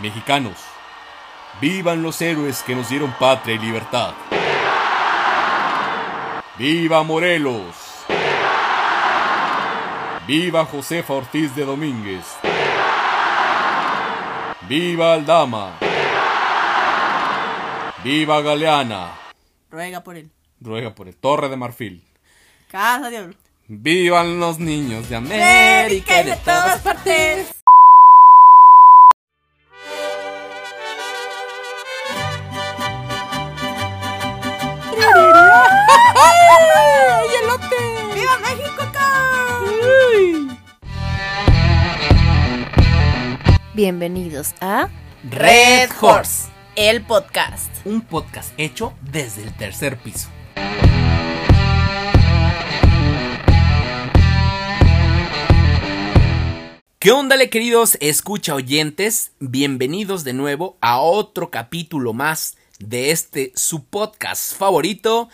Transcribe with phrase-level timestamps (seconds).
[0.00, 0.56] Mexicanos,
[1.60, 4.14] vivan los héroes que nos dieron patria y libertad.
[6.56, 7.74] ¡Viva Morelos!
[10.26, 12.24] ¡Viva Josefa Ortiz de Domínguez!
[14.68, 15.78] ¡Viva Aldama!
[18.04, 19.18] ¡Viva Galeana!
[19.70, 20.30] Ruega por él.
[20.60, 22.04] Ruega por el Torre de Marfil.
[22.70, 23.34] Casa de oro.
[23.66, 27.57] ¡Vivan los niños de América América y de todas partes.
[43.78, 44.88] Bienvenidos a
[45.22, 47.70] Red Horse, el podcast.
[47.84, 50.28] un podcast hecho desde el tercer piso.
[56.98, 59.30] ¿Qué onda, queridos escucha oyentes?
[59.38, 65.28] Bienvenidos de nuevo a otro capítulo más de este su podcast favorito,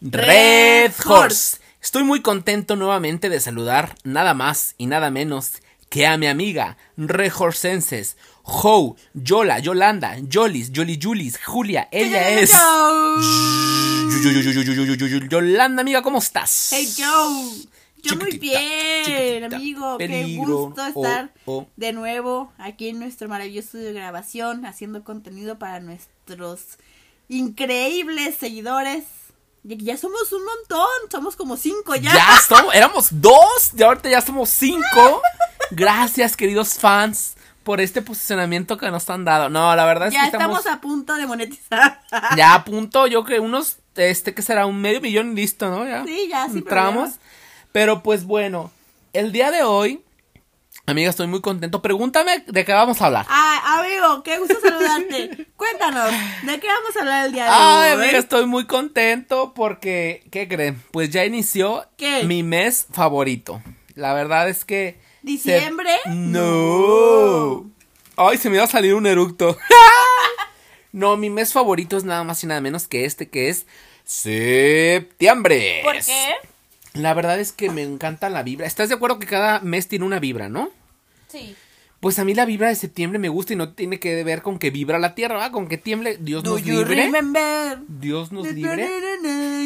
[0.00, 0.92] Red.
[1.04, 1.58] Horse.
[1.82, 5.60] Estoy muy contento nuevamente de saludar nada más y nada menos
[5.90, 12.52] que a mi amiga Rejorsenses, Ho, Yola, Yolanda, Yolis, Yoli Julis, Julia, ella es
[15.28, 16.70] Yolanda, amiga, ¿cómo estás?
[16.72, 17.66] Hey Joe.
[18.02, 19.98] Yo muy bien, amigo.
[19.98, 21.66] peligro, Qué gusto oh, estar oh.
[21.76, 26.78] de nuevo aquí en nuestro maravilloso estudio de grabación, haciendo contenido para nuestros
[27.28, 29.04] increíbles seguidores.
[29.64, 32.14] Ya, ya somos un montón, somos como cinco ya.
[32.14, 35.20] Ya somos, éramos dos y ahorita ya somos cinco.
[35.70, 39.48] Gracias, queridos fans, por este posicionamiento que nos han dado.
[39.48, 42.00] No, la verdad es Ya que estamos, estamos a punto de monetizar.
[42.36, 45.86] ya a punto, yo que unos, este, que será un medio millón y listo, ¿no?
[45.86, 46.04] Ya.
[46.04, 47.12] Sí, ya, sin Entramos.
[47.72, 48.72] Pero pues bueno,
[49.12, 50.02] el día de hoy,
[50.86, 51.80] amiga, estoy muy contento.
[51.82, 53.26] Pregúntame de qué vamos a hablar.
[53.28, 55.46] Ay, amigo, qué gusto saludarte.
[55.54, 56.10] Cuéntanos,
[56.42, 58.02] ¿de qué vamos a hablar el día de Ay, hoy?
[58.02, 60.82] amiga, estoy muy contento porque, ¿qué creen?
[60.90, 62.24] Pues ya inició ¿Qué?
[62.24, 63.62] mi mes favorito.
[63.94, 64.98] La verdad es que...
[65.22, 65.90] se- ¿Diciembre?
[66.06, 67.70] No.
[68.16, 69.56] Ay, se me iba a salir un eructo.
[70.92, 73.66] no, mi mes favorito es nada más y nada menos que este, que es
[74.04, 75.80] septiembre.
[75.82, 76.34] ¿Por qué?
[76.94, 78.66] La verdad es que me encanta la vibra.
[78.66, 80.70] ¿Estás de acuerdo que cada mes tiene una vibra, no?
[81.28, 81.54] Sí.
[82.00, 84.58] Pues a mí la vibra de septiembre me gusta y no tiene que ver con
[84.58, 85.52] que vibra la tierra, ¿verdad?
[85.52, 86.16] Con que tiemble.
[86.18, 86.96] Dios Do nos you libre.
[87.04, 87.78] remember?
[87.88, 88.88] Dios nos libre.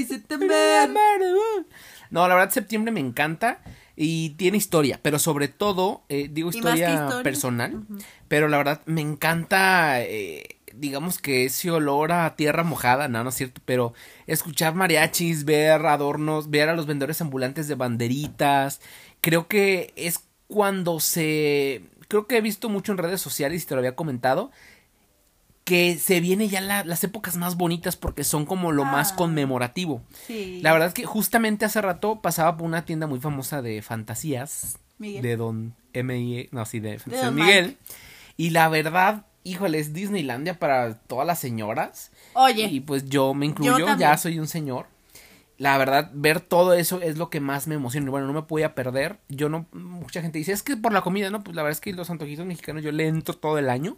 [0.06, 0.91] September.
[2.10, 3.60] No, la verdad septiembre me encanta
[3.97, 7.22] y tiene historia, pero sobre todo, eh, digo historia.
[7.22, 7.84] personal,
[8.28, 13.31] pero la verdad me encanta, eh, digamos que ese olor a tierra mojada, no, no
[13.31, 13.94] es cierto, pero
[14.27, 18.81] escuchar mariachis, ver adornos, ver a los vendedores ambulantes de banderitas,
[19.21, 23.75] creo que es cuando se, creo que he visto mucho en redes sociales y te
[23.75, 24.50] lo había comentado,
[25.65, 29.17] que se viene ya la- las épocas más bonitas porque son como lo más Ah.
[29.17, 30.03] conmemorativo.
[30.27, 30.61] Sí.
[30.63, 34.79] La verdad es que justamente hace rato pasaba por una tienda muy famosa de fantasías
[34.99, 35.23] Miguel.
[35.23, 36.49] de Don M.
[36.53, 37.65] no, sí, de Don Miguel.
[37.67, 37.79] Mike.
[38.37, 42.11] Y la verdad, híjole, es Disneylandia para todas las señoras.
[42.35, 44.87] Oye, Y pues yo me incluyo, ya soy un señor.
[45.57, 48.09] La verdad, ver todo eso es lo que más me emociona.
[48.09, 49.19] Y Bueno, no me voy a perder.
[49.29, 51.45] Yo no, mucha gente dice, es que por la comida, ¿no?
[51.45, 53.97] Pues la verdad es que los antojitos mexicanos yo le entro todo el año.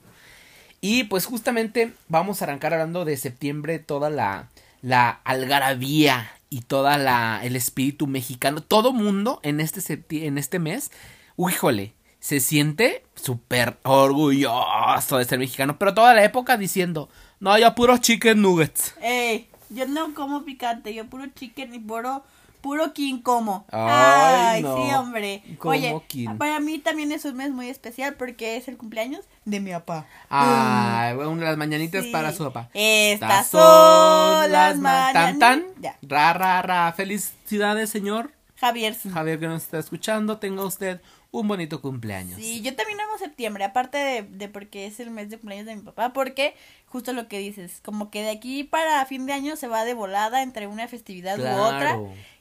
[0.87, 4.51] Y pues justamente vamos a arrancar hablando de septiembre, toda la,
[4.83, 8.61] la algarabía y toda la, el espíritu mexicano.
[8.61, 10.93] Todo mundo en este, en este mes,
[11.37, 15.77] híjole, se siente súper orgulloso de ser mexicano.
[15.77, 17.09] Pero toda la época diciendo,
[17.41, 18.95] no, ya puros chicken nuggets.
[19.03, 22.23] ey, yo no como picante, yo puro chicken y puro,
[22.61, 23.65] puro king como.
[23.71, 24.77] Ay, Ay, no.
[24.77, 25.43] sí, hombre.
[25.59, 26.37] Como Oye, king.
[26.39, 30.07] para mí también es un mes muy especial porque es el cumpleaños de mi papá.
[30.31, 32.11] Ah, una de las mañanitas Sí.
[32.11, 32.69] para su papá.
[32.75, 35.39] Estas son las ma- tan mañanitas.
[35.39, 35.83] tan.
[35.83, 35.97] Ya.
[36.03, 36.93] Ra ra ra.
[36.93, 38.97] Felicidades, señor Javier.
[39.13, 40.39] Javier que nos está escuchando.
[40.39, 41.01] Tenga usted
[41.31, 42.37] un bonito cumpleaños.
[42.41, 45.77] Sí, yo también amo septiembre, aparte de, de porque es el mes de cumpleaños de
[45.77, 46.55] mi papá, porque
[46.87, 49.93] justo lo que dices, como que de aquí para fin de año se va de
[49.93, 51.99] volada entre una festividad u otra.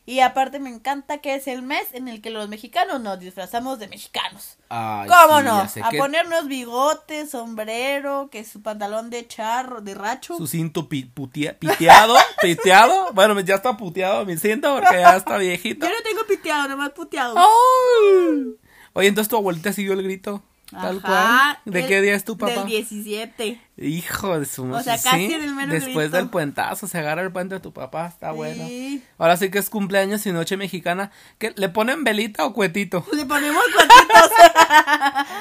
[0.08, 3.80] Y aparte me encanta que es el mes en el que los mexicanos nos disfrazamos
[3.80, 4.58] de mexicanos.
[4.70, 5.86] Ay, ¿Cómo sí, no?
[5.86, 10.38] A que ponernos bigotes, sombrero, que su pantalón de charro, de racho.
[10.38, 13.12] Su cinto pi- putea- piteado, piteado.
[13.14, 15.88] Bueno, ya está puteado mi cinto porque ya está viejito.
[15.88, 17.36] Yo no tengo piteado, nomás puteado.
[17.38, 18.56] Ay.
[18.94, 20.44] Oye, entonces tu abuelita siguió el grito.
[20.72, 21.74] Tal Ajá, cual.
[21.74, 22.54] ¿De el- qué día es tu papá?
[22.54, 23.62] Del 17.
[23.78, 26.18] Hijo de su O sea, casi en el mero Después grito.
[26.18, 28.66] del puentazo se agarra el puente de tu papá, está bueno.
[28.68, 29.04] Sí.
[29.20, 31.12] Ahora sí que es cumpleaños y noche mexicana.
[31.38, 33.06] ¿Qué, ¿Le ponen velita o cuetito?
[33.14, 34.32] Le ponemos cuatitos.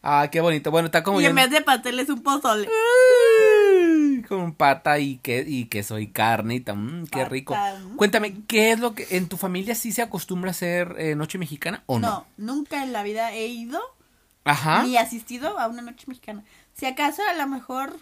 [0.00, 0.70] Ah, qué bonito.
[0.70, 2.68] Bueno, está como y en vez de pastel es un pozole.
[4.28, 7.54] Con pata y que y queso y carne y tan, mm, qué rico.
[7.56, 7.96] mm.
[7.96, 11.36] Cuéntame, ¿qué es lo que en tu familia sí se acostumbra a hacer eh, noche
[11.36, 12.08] mexicana o no?
[12.08, 13.80] No, nunca en la vida he ido
[14.50, 14.82] Ajá.
[14.84, 16.42] ni asistido a una noche mexicana.
[16.74, 17.98] Si acaso a lo mejor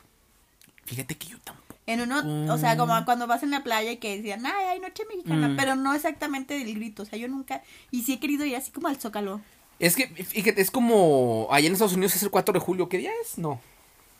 [0.84, 1.74] Fíjate que yo tampoco.
[1.86, 4.80] en uno, o sea, como cuando vas en la playa y que decían, ay, hay
[4.80, 5.56] noche mexicana, Mm.
[5.56, 8.70] pero no exactamente del grito, o sea, yo nunca, y sí he querido ir así
[8.70, 9.40] como al Zócalo.
[9.78, 12.88] Es que, fíjate, es como allá en Estados Unidos es el 4 de julio.
[12.88, 13.36] ¿Qué día es?
[13.36, 13.60] No.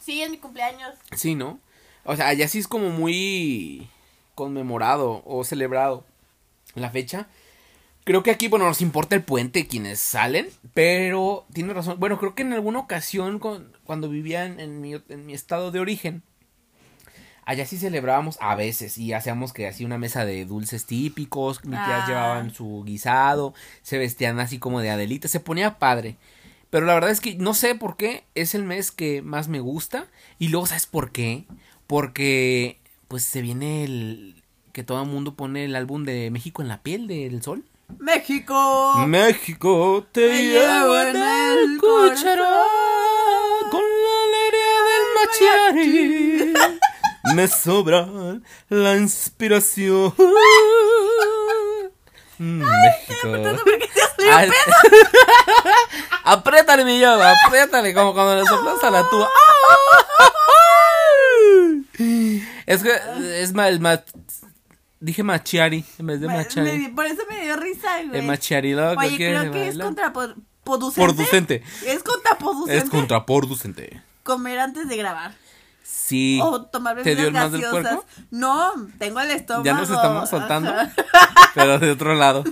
[0.00, 0.94] Sí, es mi cumpleaños.
[1.16, 1.58] Sí, ¿no?
[2.04, 3.88] O sea, allá sí es como muy
[4.34, 6.04] conmemorado o celebrado
[6.74, 7.26] la fecha.
[8.06, 11.98] Creo que aquí, bueno, nos importa el puente quienes salen, pero tiene razón.
[11.98, 15.80] Bueno, creo que en alguna ocasión con- cuando vivían en mi, en mi estado de
[15.80, 16.22] origen,
[17.44, 21.72] allá sí celebrábamos a veces y hacíamos que así una mesa de dulces típicos, mis
[21.84, 22.06] tías Ah.
[22.06, 26.14] llevaban su guisado, se vestían así como de Adelita, se ponía padre.
[26.70, 29.58] Pero la verdad es que no sé por qué es el mes que más me
[29.58, 30.06] gusta.
[30.38, 31.44] Y luego, ¿sabes por qué?
[31.88, 32.78] Porque
[33.08, 34.42] pues se viene el
[34.72, 37.64] que todo el mundo pone el álbum de México en la piel del sol.
[37.98, 38.94] México.
[39.06, 44.78] México te Me llevo en el cucharón con la alegría
[45.72, 47.34] del mariachi.
[47.34, 48.06] Me sobra
[48.68, 50.14] la inspiración.
[52.38, 53.28] México.
[54.30, 54.50] Ay,
[56.24, 57.12] apriétale, mi yo,
[57.46, 59.28] apriétale, como cuando le soplas a la tuba.
[62.66, 62.92] Es que
[63.42, 64.02] es mal, ma-
[65.00, 66.78] dije machiari en vez de machari.
[66.78, 68.20] me- por eso me dio risa, güey.
[68.20, 70.94] El machiari loco Oye, creo que es contraproducente.
[70.94, 71.62] Producente.
[71.86, 72.76] Es contraproducente.
[72.84, 74.02] Es contraproducente.
[74.22, 75.34] Comer antes de grabar.
[75.82, 76.40] Sí.
[76.42, 77.98] O tomar ¿Te dio bebidas el más del?
[78.30, 79.64] No, tengo el estómago.
[79.64, 80.70] Ya nos estamos soltando.
[80.70, 80.92] Ajá.
[81.54, 82.42] Pero de otro lado.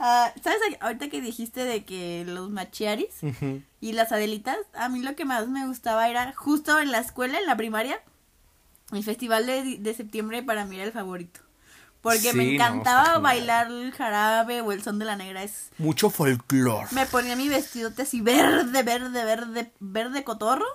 [0.00, 0.58] Ah, ¿Sabes?
[0.80, 3.08] Ahorita que dijiste de que los machiaris
[3.80, 7.38] y las adelitas, a mí lo que más me gustaba era justo en la escuela,
[7.38, 8.00] en la primaria,
[8.96, 11.40] el festival de, de septiembre para mí era el favorito.
[12.00, 15.42] Porque Sí, me encantaba bailar el jarabe o el son de la negra.
[15.42, 16.86] Es, Mucho folclore.
[16.90, 20.66] me ponía mi vestidote así verde, verde, verde, verde cotorro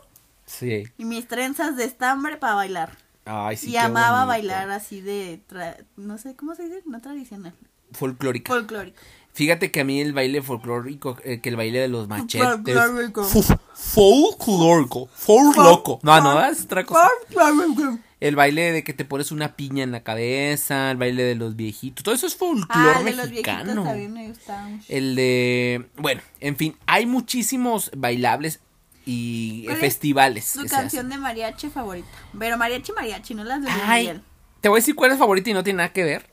[0.46, 0.86] Sí.
[0.98, 2.98] y mis trenzas de estambre para bailar.
[3.26, 3.68] Ay, sí.
[3.70, 4.28] y qué amaba bonito.
[4.30, 6.82] bailar así de, tra- no sé, ¿cómo se dice?
[6.88, 7.54] No tradicional,
[7.92, 8.52] Folclórica.
[8.52, 8.98] folclórico.
[9.32, 12.42] Fíjate que a mí el baile folclórico, eh, que el baile de los machetes.
[12.48, 13.24] Folclórico.
[13.24, 15.08] Folclórico.
[15.14, 16.00] Folcloco.
[16.02, 17.08] No, no, es otra cosa.
[17.32, 18.00] Folclórico.
[18.20, 21.56] El baile de que te pones una piña en la cabeza, el baile de los
[21.56, 22.04] viejitos.
[22.04, 23.84] Todo eso es folclore Ah, el de los viejitos mexicano.
[23.84, 24.84] también me mucho.
[24.90, 25.86] El de.
[25.96, 28.60] Bueno, en fin, hay muchísimos bailables
[29.06, 30.46] y eh, ¿Cuál es festivales.
[30.46, 30.70] Se hacen.
[30.70, 32.08] canción de mariachi favorita.
[32.38, 34.22] Pero mariachi, mariachi, no las de Ay, Miguel.
[34.60, 36.26] te voy a decir cuál es favorita y no tiene nada que ver.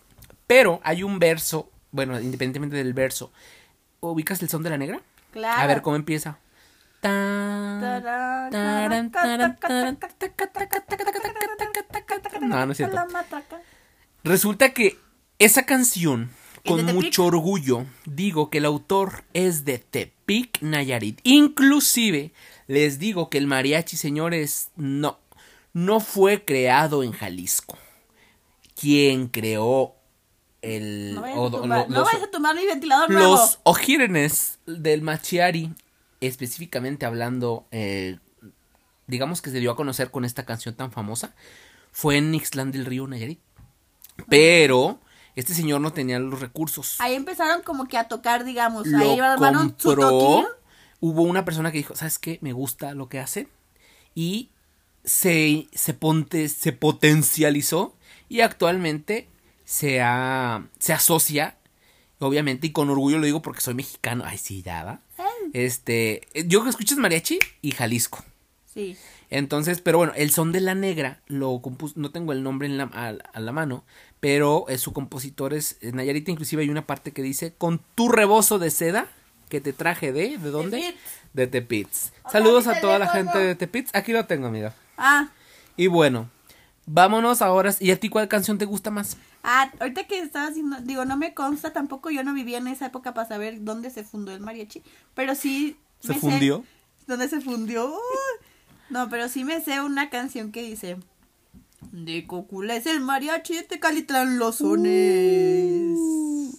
[0.48, 3.32] Pero hay un verso, bueno, independientemente del verso.
[4.00, 5.00] ¿Ubicas el son de la negra?
[5.30, 5.62] Claro.
[5.62, 6.38] A ver cómo empieza.
[7.00, 9.96] Tan, Tarán, taran, taran, taran,
[12.40, 12.96] No, no es cierto.
[14.24, 14.98] Resulta que
[15.38, 16.30] esa canción,
[16.64, 21.20] ¿Es con mucho orgullo, digo que el autor es de Tepic, Nayarit.
[21.22, 22.32] Inclusive,
[22.66, 25.18] les digo que el mariachi, señores, no,
[25.72, 27.78] no fue creado en Jalisco.
[28.78, 29.94] Quien creó
[30.62, 31.14] el...
[31.14, 33.32] No vayas, o- a, tumbar, lo- no los- vayas a tomar mi ventilador nuevo.
[33.32, 35.72] los ojírgenes del machiari,
[36.20, 38.18] específicamente hablando, eh,
[39.06, 41.34] digamos que se dio a conocer con esta canción tan famosa,
[41.96, 43.41] fue en Ixtlán del Río Nayarit.
[44.29, 45.00] Pero
[45.34, 46.96] este señor no tenía los recursos.
[47.00, 48.86] Ahí empezaron como que a tocar, digamos.
[48.86, 50.10] Lo ahí armaron su compró.
[50.10, 50.46] toquín.
[51.00, 52.38] Hubo una persona que dijo, ¿sabes qué?
[52.43, 53.48] Me gusta lo que hacen.
[54.15, 54.50] Y
[55.05, 57.96] se, se, ponte, se potencializó
[58.29, 59.29] y actualmente
[59.65, 61.56] se, ha- se asocia,
[62.19, 64.24] obviamente, y con orgullo lo digo porque soy mexicano.
[64.26, 65.00] Ay, sí, ya va.
[65.55, 68.22] Este, yo que escuchas mariachi y Jalisco.
[68.72, 68.96] Sí.
[69.30, 72.78] Entonces, pero bueno, el son de la negra lo compuso, no tengo el nombre en
[72.78, 73.84] la, a, a la mano,
[74.20, 78.08] pero eh, su compositor es es Nayarita, inclusive hay una parte que dice, con tu
[78.08, 79.08] rebozo de seda
[79.48, 80.78] que te traje de, ¿de dónde?
[80.78, 81.00] Tepitz.
[81.32, 82.12] De Tepitz.
[82.30, 84.74] Saludos a toda la gente de Tepitz, aquí lo tengo, amiga.
[84.96, 85.28] Ah,
[85.76, 86.30] Y bueno,
[86.86, 89.16] vámonos ahora, ¿y a ti cuál canción te gusta más?
[89.42, 92.86] ah, ahorita que estaba haciendo, digo, no me consta tampoco, yo no vivía en esa
[92.86, 94.82] época para saber dónde se fundó el mariachi,
[95.14, 95.76] pero sí.
[96.00, 96.64] ¿Se sé- fundió?
[97.06, 97.86] ¿Dónde se fundió?
[97.86, 98.45] Uy.
[98.90, 100.96] No, pero sí me sé una canción que dice
[101.93, 105.98] De Cocula es el mariachi de Tecalitlán los sones.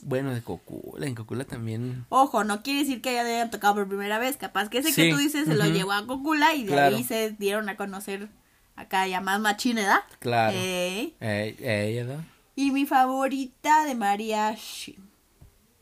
[0.03, 2.05] Bueno, de Cocula, en Cocula también.
[2.09, 4.37] Ojo, no quiere decir que hayan tocado por primera vez.
[4.37, 6.95] Capaz que ese Sí, que tú dices se lo llevó a Cocula y de Claro.
[6.95, 8.29] ahí se dieron a conocer
[8.75, 9.99] acá ya más machín, ¿verdad?
[10.19, 10.55] Claro.
[10.57, 12.23] Eh, eh, ¿verdad?
[12.55, 14.97] Y mi favorita de mariachi.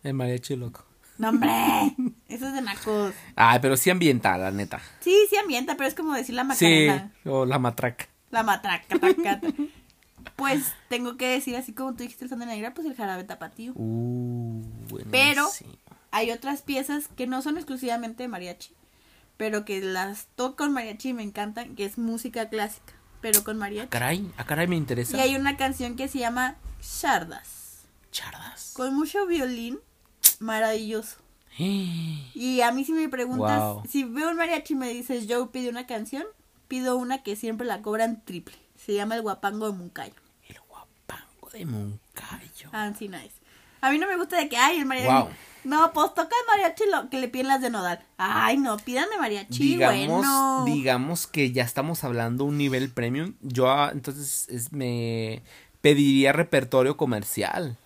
[0.03, 0.85] El mariachi loco.
[1.17, 1.49] ¡No, hombre!
[2.27, 3.13] Eso es de nacos.
[3.36, 4.82] Ay, pero sí ambienta, la neta.
[5.00, 7.12] Sí, sí ambienta, pero es como decir la Sí, macarena.
[7.25, 8.08] o la matraca.
[8.32, 9.41] La matraca, traca.
[10.36, 13.24] Pues tengo que decir, así como tú dijiste el son de negra, pues el jarabe
[13.24, 13.72] tapatío.
[13.75, 14.62] Uh.
[15.10, 15.48] Pero
[16.12, 18.74] hay otras piezas que no son exclusivamente de mariachi,
[19.38, 23.58] pero que las toco con mariachi y me encantan, que es música clásica, pero con
[23.58, 23.88] mariachi.
[23.89, 25.15] Caray, a caray me interesa.
[25.15, 28.72] Y hay una canción que se llama Shardas, Chardas.
[28.75, 29.79] con mucho violín,
[30.39, 31.17] maravilloso.
[32.35, 33.83] Y a mí si me preguntas, Wow.
[33.89, 36.24] si veo un mariachi y me dices, Joe pide una canción,
[36.67, 38.55] pido una que siempre la cobran triple.
[38.77, 40.13] Se llama El Guapango de Muncayo.
[40.47, 42.69] El guapango de Moncayo.
[42.71, 43.31] Así nice.
[43.81, 45.07] A mí no me gusta de que, ay, el mariachi.
[45.12, 45.29] Wow.
[45.63, 48.03] No, pues toca el mariachi lo que le piden las de nodal.
[48.17, 50.63] Ay, no, pidan de mariachi, digamos, bueno.
[50.65, 53.33] digamos que ya estamos hablando un nivel premium.
[53.41, 55.41] Yo ah, entonces es- me
[55.81, 57.77] pediría repertorio comercial.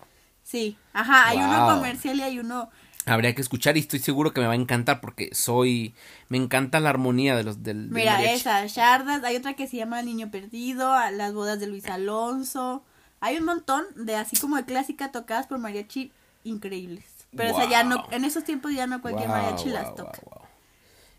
[0.42, 2.70] Sí, ajá, hay uno comercial y hay uno.
[3.06, 5.94] Habría que escuchar y estoy seguro que me va a encantar porque soy
[6.28, 8.40] me encanta la armonía de los del, del Mira, mariachi.
[8.40, 9.24] esa, Shardas.
[9.24, 12.84] Hay otra que se llama El Niño Perdido, a Las Bodas de Luis Alonso.
[13.20, 16.12] Hay un montón de así como de clásica tocadas por mariachi
[16.44, 17.04] increíbles.
[17.36, 19.94] Pero o sea, ya no, en esos tiempos ya no cualquier Wow, mariachi wow, las
[19.94, 20.20] toca.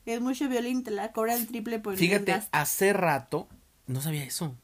[0.05, 3.47] Es mucho violín, te la cobran triple por el Fíjate, hace rato
[3.87, 4.55] no sabía eso.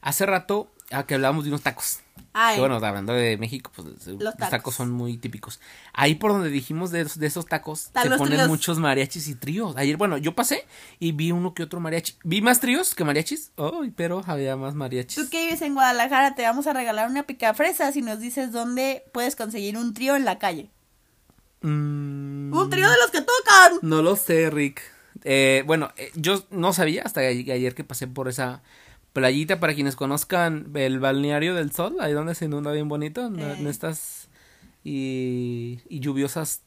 [0.00, 2.00] Hace rato a que hablábamos de unos tacos.
[2.32, 4.50] Ay, Que bueno, hablando de México, pues los, tacos.
[4.50, 4.74] tacos.
[4.74, 5.58] son muy típicos.
[5.92, 8.48] Ahí por donde dijimos de, esos- de esos tacos, Están se ponen tríos.
[8.48, 9.76] muchos mariachis y tríos.
[9.76, 10.64] Ayer, bueno, yo pasé
[11.00, 12.14] y vi uno que otro mariachi.
[12.22, 13.50] Vi más tríos que mariachis.
[13.56, 15.24] Ay, pero había más mariachis.
[15.24, 19.04] Tú que vives en Guadalajara, te vamos a regalar una picafresa si nos dices dónde
[19.12, 20.70] puedes conseguir un trío en la calle.
[21.62, 23.78] Mm, Un trío de los que tocan.
[23.82, 24.82] No lo sé, Rick.
[25.24, 28.62] Eh, bueno, eh, yo no sabía hasta ayer que pasé por esa
[29.12, 29.60] playita.
[29.60, 33.66] Para quienes conozcan el balneario del sol, ahí donde se inunda bien bonito, en, en
[33.66, 34.28] estas
[34.84, 36.62] y, y lluviosas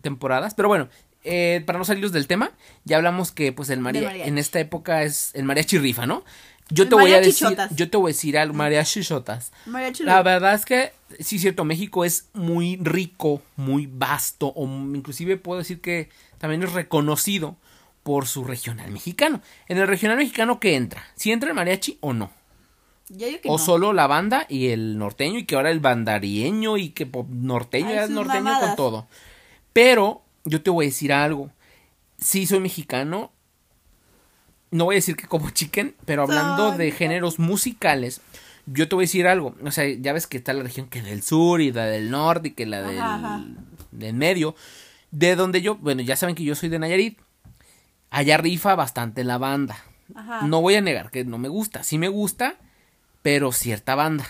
[0.00, 0.54] temporadas.
[0.54, 0.88] Pero bueno,
[1.24, 2.52] eh, para no salirnos del tema,
[2.84, 4.28] ya hablamos que pues el maria- mariachi.
[4.28, 6.24] en esta época es el mariachi rifa, ¿no?
[6.68, 7.74] Yo El te voy a decir, chotas.
[7.76, 9.52] yo te voy a decir al mariachi chotas.
[9.66, 15.36] Mariachi La verdad es que sí, cierto, México es muy rico, muy vasto, o inclusive
[15.36, 17.56] puedo decir que también es reconocido
[18.06, 19.40] por su regional mexicano.
[19.66, 21.02] En el regional mexicano, ¿qué entra?
[21.16, 22.30] ¿Si entra el mariachi o no?
[23.08, 23.58] Yo digo que O no.
[23.58, 27.88] solo la banda y el norteño, y que ahora el bandarieño, y que pop norteño
[27.88, 28.68] Ay, ya es norteño mamadas.
[28.68, 29.08] con todo.
[29.72, 31.50] Pero yo te voy a decir algo.
[32.16, 33.32] Sí, soy mexicano.
[34.70, 38.20] No voy a decir que como chicken, pero hablando de géneros musicales,
[38.66, 39.56] yo te voy a decir algo.
[39.64, 42.48] O sea, ya ves que está la región que del sur y la del norte
[42.48, 43.44] y que la del, Ajá, ajá.
[43.90, 44.54] del medio.
[45.10, 47.18] De donde yo, bueno, ya saben que yo soy de Nayarit.
[48.16, 49.76] Allá rifa bastante la banda.
[50.14, 50.46] Ajá.
[50.46, 51.82] No voy a negar que no me gusta.
[51.82, 52.56] Sí me gusta,
[53.22, 54.26] pero cierta banda.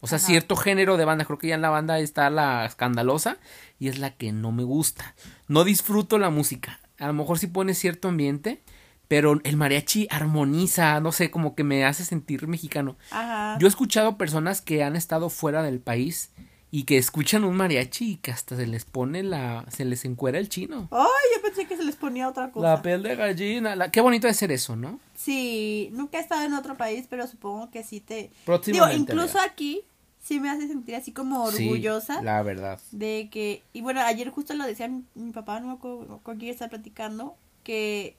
[0.00, 0.26] O sea, Ajá.
[0.26, 1.24] cierto género de banda.
[1.24, 3.38] Creo que ya en la banda está la escandalosa
[3.78, 5.14] y es la que no me gusta.
[5.48, 6.80] No disfruto la música.
[6.98, 8.62] A lo mejor sí pone cierto ambiente,
[9.08, 12.96] pero el mariachi armoniza, no sé, como que me hace sentir mexicano.
[13.10, 13.56] Ajá.
[13.58, 16.30] Yo he escuchado personas que han estado fuera del país
[16.70, 20.38] y que escuchan un mariachi y que hasta se les pone la, se les encuera
[20.38, 20.88] el chino.
[20.90, 22.68] Ay, yo pensé que se les ponía otra cosa.
[22.74, 23.90] La piel de gallina, la...
[23.90, 25.00] qué bonito de ser eso, ¿no?
[25.14, 28.30] Sí, nunca he estado en otro país, pero supongo que sí te...
[28.66, 29.80] Digo, incluso aquí
[30.20, 32.78] sí me hace sentir así como Sí, orgullosa la verdad.
[32.92, 33.62] de que...
[33.72, 37.34] Y bueno, ayer justo lo decía mi, mi papá, no acuerdo con quién estaba platicando,
[37.64, 38.16] que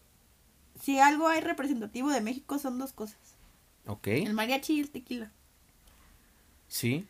[0.81, 3.17] si algo hay representativo de México son dos cosas,
[3.85, 5.31] Ok, el mariachi y el tequila.
[6.67, 7.05] sí.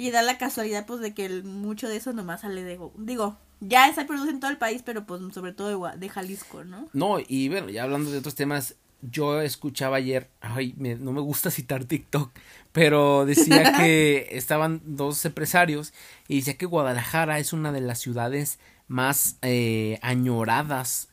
[0.00, 2.78] Y da la casualidad pues de que el- mucho de eso nomás sale de...
[2.96, 6.64] Digo, ya se produce en todo el país, pero pues sobre todo de, de Jalisco,
[6.64, 6.88] ¿no?
[6.94, 11.20] No, y bueno, ya hablando de otros temas, yo escuchaba ayer, ay, me- no me
[11.20, 12.30] gusta citar TikTok,
[12.72, 15.92] pero decía que estaban dos empresarios
[16.28, 21.09] y decía que Guadalajara es una de las ciudades más eh, añoradas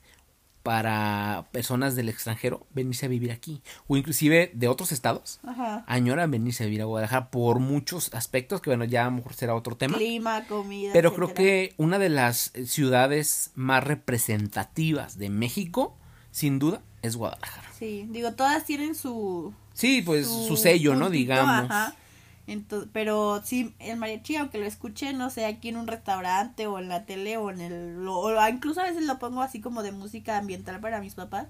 [0.67, 5.86] para personas del extranjero venirse a vivir aquí o inclusive de otros estados Ajá.
[5.88, 9.33] añoran venirse a vivir a Guadalajara por muchos aspectos que bueno ya a lo mejor
[9.33, 10.89] será otro tema Clima, comida.
[10.91, 15.95] pero creo que una de las eh, ciudades más representativas de México,
[16.31, 17.69] sin duda, es Guadalajara.
[17.79, 19.53] Sí, digo, todas tienen su...
[19.74, 21.09] Sí, pues su, sello, ¿no?
[21.09, 21.71] Digamos.
[21.71, 21.95] ajá.
[22.47, 26.79] Ento- pero sí, el mariachi, aunque lo escuche, no sé, aquí en un restaurante o
[26.79, 28.03] en la tele o en el...
[28.05, 31.47] lo- o incluso a veces lo pongo así como de música ambiental para mis papás.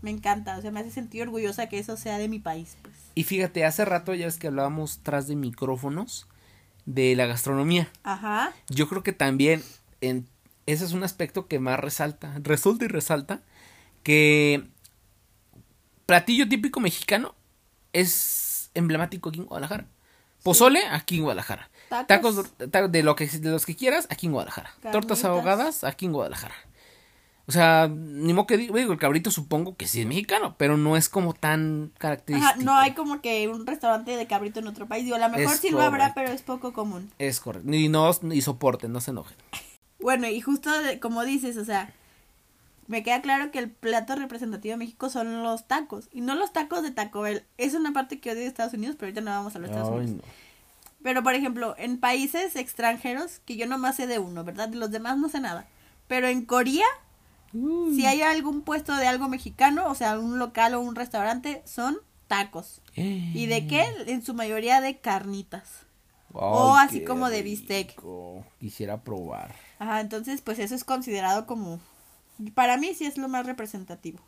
[0.00, 2.94] Me encanta, o sea, me hace sentir orgullosa que eso sea de mi país, pues.
[3.14, 6.26] Y fíjate, hace rato ya ves que hablábamos tras de micrófonos
[6.86, 7.88] de la gastronomía.
[8.04, 8.52] Ajá.
[8.70, 9.62] Yo creo que también
[10.00, 10.26] en,
[10.66, 13.42] ese es un aspecto que más resalta, resulta y resalta
[14.04, 14.66] que
[16.06, 17.34] platillo típico mexicano
[17.92, 19.86] es emblemático aquí en Guadalajara.
[20.48, 21.68] Pozole aquí en Guadalajara.
[21.90, 22.06] Tacos.
[22.06, 24.70] Tacos ta- de lo que de los que quieras aquí en Guadalajara.
[24.92, 26.54] Tortas ahogadas aquí en Guadalajara.
[27.46, 30.76] O sea, ni modo que digo, digo, el cabrito supongo que sí es mexicano, pero
[30.78, 32.50] no es como tan característico.
[32.54, 35.04] Ajá, no hay como que un restaurante de cabrito en otro país.
[35.04, 37.10] Digo, a lo mejor Es sí lo habrá, pero es poco común.
[37.18, 37.70] Es correcto.
[37.72, 39.36] Y no, y soporten, no se enojen.
[40.00, 41.92] Bueno, y justo como dices, o sea,
[42.88, 46.08] me queda claro que el plato representativo de México son los tacos.
[46.12, 47.44] Y no los tacos de Taco Bell.
[47.56, 49.90] Es una parte que odio de Estados Unidos, pero ahorita no vamos a los Estados
[49.90, 50.16] Unidos.
[50.16, 50.22] no.
[51.00, 54.68] Pero, por ejemplo, en países extranjeros, que yo nomás sé de uno, ¿verdad?
[54.68, 55.66] De los demás no sé nada.
[56.08, 56.86] Pero en Corea,
[57.52, 57.94] Mm.
[57.96, 61.96] si hay algún puesto de algo mexicano, o sea, un local o un restaurante, son
[62.26, 62.82] tacos.
[62.94, 63.86] ¿Y de qué?
[64.06, 65.86] En su mayoría de carnitas.
[66.32, 67.94] O así como de bistec.
[68.60, 69.54] Quisiera probar.
[69.78, 71.80] Ajá, entonces, pues eso es considerado como...
[72.54, 74.20] Para mí sí es lo más representativo.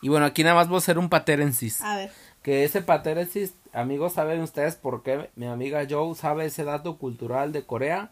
[0.00, 1.80] Y bueno, aquí nada más voy a hacer un patéresis.
[1.82, 2.10] A ver.
[2.42, 5.30] Que ese patéresis, amigos, ¿saben ustedes por qué?
[5.34, 8.10] Mi amiga Joe sabe ese dato cultural de Corea.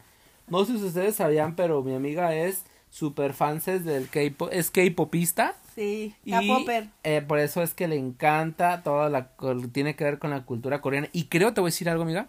[0.49, 5.55] No sé si ustedes sabían, pero mi amiga es super fans del K-pop, es K-popista.
[5.75, 6.89] Sí, Y K-Popper.
[7.05, 9.31] eh, por eso es que le encanta toda la
[9.73, 11.09] tiene que ver con la cultura coreana.
[11.13, 12.29] Y creo, te voy a decir algo, amiga,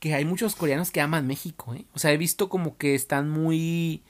[0.00, 1.84] que hay muchos coreanos que aman México, ¿eh?
[1.94, 4.02] O sea, he visto como que están muy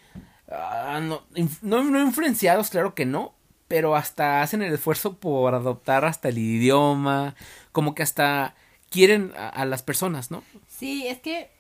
[0.55, 1.23] ah, no,
[1.63, 3.35] no, no influenciados, claro que no,
[3.69, 7.35] pero hasta hacen el esfuerzo por adoptar hasta el idioma,
[7.73, 8.55] como que hasta
[8.91, 10.43] quieren a, a las personas, ¿no?
[10.69, 11.51] Sí, es que,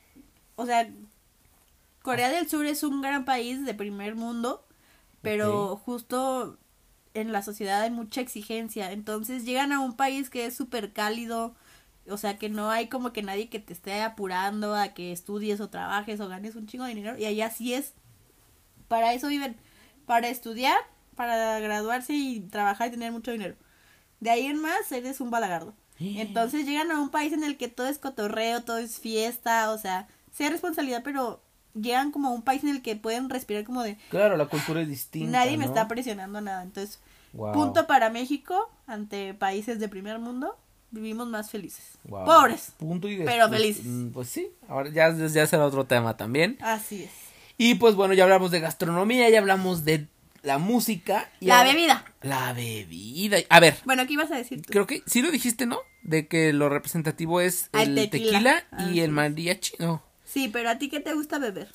[0.56, 0.88] o sea,
[2.02, 4.66] Corea del Sur es un gran país de primer mundo,
[5.22, 6.58] pero justo
[7.14, 8.92] en la sociedad hay mucha exigencia.
[8.92, 11.54] Entonces llegan a un país que es súper cálido,
[12.06, 15.60] o sea, que no hay como que nadie que te esté apurando a que estudies
[15.60, 17.16] o trabajes o ganes un chingo de dinero.
[17.16, 17.94] Y allá sí es,
[18.88, 19.57] para eso viven,
[20.07, 20.76] para estudiar,
[21.17, 23.55] para graduarse y trabajar y tener mucho dinero.
[24.21, 25.75] De ahí en más eres un balagardo.
[26.00, 29.79] Entonces llegan a un país en el que todo es cotorreo, todo es fiesta, o
[29.79, 31.41] sea, sea responsabilidad, pero
[31.75, 34.81] llegan como a un país en el que pueden respirar como de Claro, la cultura
[34.83, 35.31] es distinta.
[35.31, 36.62] nadie me está presionando nada.
[36.62, 37.00] Entonces,
[37.33, 40.59] punto para México ante países de primer mundo,
[40.91, 41.99] vivimos más felices.
[42.09, 43.85] Pobres, Punto y pero felices.
[43.85, 46.59] mm, Pues sí, ahora ya, ya será otro tema también.
[46.61, 47.12] así es.
[47.57, 50.09] Y pues bueno, ya hablamos de gastronomía, ya hablamos de
[50.43, 51.31] la música.
[51.40, 52.05] y La ahora- bebida.
[52.23, 53.38] La bebida.
[53.49, 54.71] A ver, Bueno, ¿qué ibas a decir tú?
[54.71, 55.79] creo que sí lo dijiste, ¿no?
[56.03, 58.11] De que lo representativo es Ah, el tequila,
[58.71, 58.90] tequila.
[58.93, 59.75] y Ah, el mariachi.
[59.79, 60.03] No.
[60.25, 61.69] Sí, pero a ti qué te gusta beber?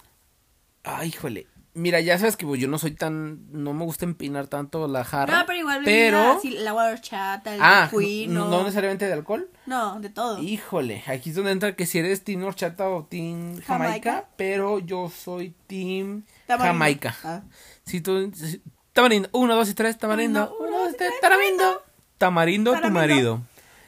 [0.84, 1.48] Ay, híjole.
[1.76, 3.46] Mira, ya sabes que pues, yo no soy tan.
[3.52, 5.40] No me gusta empinar tanto la jarra.
[5.40, 9.50] No, pero igual pero- así, el agua horchata, el Ah, queen, no, necesariamente de alcohol.
[9.68, 10.42] no, de todo.
[10.42, 13.66] Híjole, aquí es donde entra que si eres team horchata o team jamaica,
[14.12, 14.30] Jamaica.
[14.36, 16.74] pero yo soy team Tamarindo.
[16.74, 17.16] jamaica.
[17.24, 17.42] Ah.
[17.86, 18.62] Si tú, si-
[18.94, 21.84] tamarindo, uno, dos y tres, tamarindo, Tamarindo, uno, dos y tres, tamarindo,
[22.18, 23.14] tamarindo, tu Tamarindo.
[23.38, 23.42] marido.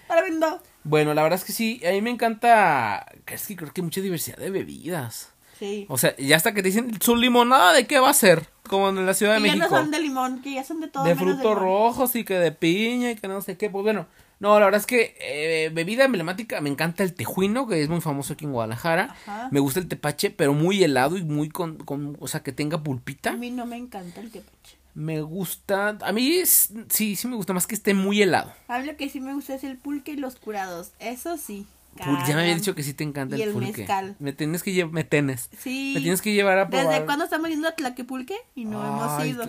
[0.08, 0.62] Para vendo.
[0.84, 3.86] Bueno, la verdad es que sí, a mí me encanta, es que creo que hay
[3.86, 5.31] mucha diversidad de bebidas.
[5.62, 5.86] Sí.
[5.90, 8.48] O sea, ya hasta que te dicen su limonada, ¿de qué va a ser?
[8.68, 9.78] Como en la Ciudad de que ya no México.
[9.78, 11.04] son de limón, que ya son de todo.
[11.04, 13.70] de menos frutos rojos y que de piña y que no sé qué.
[13.70, 14.08] Pues bueno,
[14.40, 18.02] no, la verdad es que eh, bebida emblemática, me encanta el tejuino, que es muy
[18.02, 19.16] famoso aquí en Guadalajara.
[19.28, 19.50] Ajá.
[19.52, 22.78] Me gusta el tepache, pero muy helado y muy con, con o sea, que tenga
[22.78, 23.34] A pulpita.
[23.34, 24.78] mí no me encanta el tepache.
[24.96, 28.52] Me gusta, a mí es- sí, sí me gusta más que esté muy helado.
[28.68, 30.92] A mí lo que sí me gusta es el pulque y los curados.
[31.00, 31.68] Eso sí.
[31.98, 33.82] Ya me había dicho que sí te encanta Y el el pulque.
[33.82, 34.16] mezcal.
[34.20, 35.50] Me tienes que llevar, me tenes.
[35.60, 35.92] Sí.
[35.96, 36.88] Me tienes que llevar a probar.
[36.88, 38.38] ¿Desde cuándo estamos yendo a Tlaquepulque?
[38.56, 39.44] Y no hemos ido.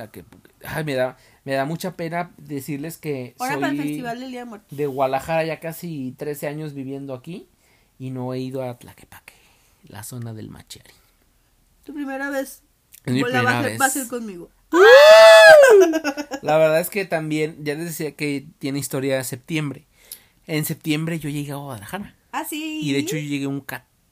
[0.65, 4.31] Ay, me da, me da mucha pena decirles que Ahora para el soy Festival del
[4.31, 4.77] Día de Muertos.
[4.77, 7.49] de Guadalajara ya casi 13 años viviendo aquí
[7.99, 9.35] y no he ido a Tlaquepaque,
[9.85, 10.91] la zona del Machiari.
[11.85, 12.63] Tu primera vez.
[13.05, 13.81] Es mi la primera vez.
[13.81, 14.51] va a ser conmigo.
[16.43, 19.87] La verdad es que también, ya les decía que tiene historia de septiembre.
[20.47, 22.15] En septiembre yo llegué a Guadalajara.
[22.33, 22.81] Ah, sí.
[22.83, 23.65] Y de hecho yo llegué un,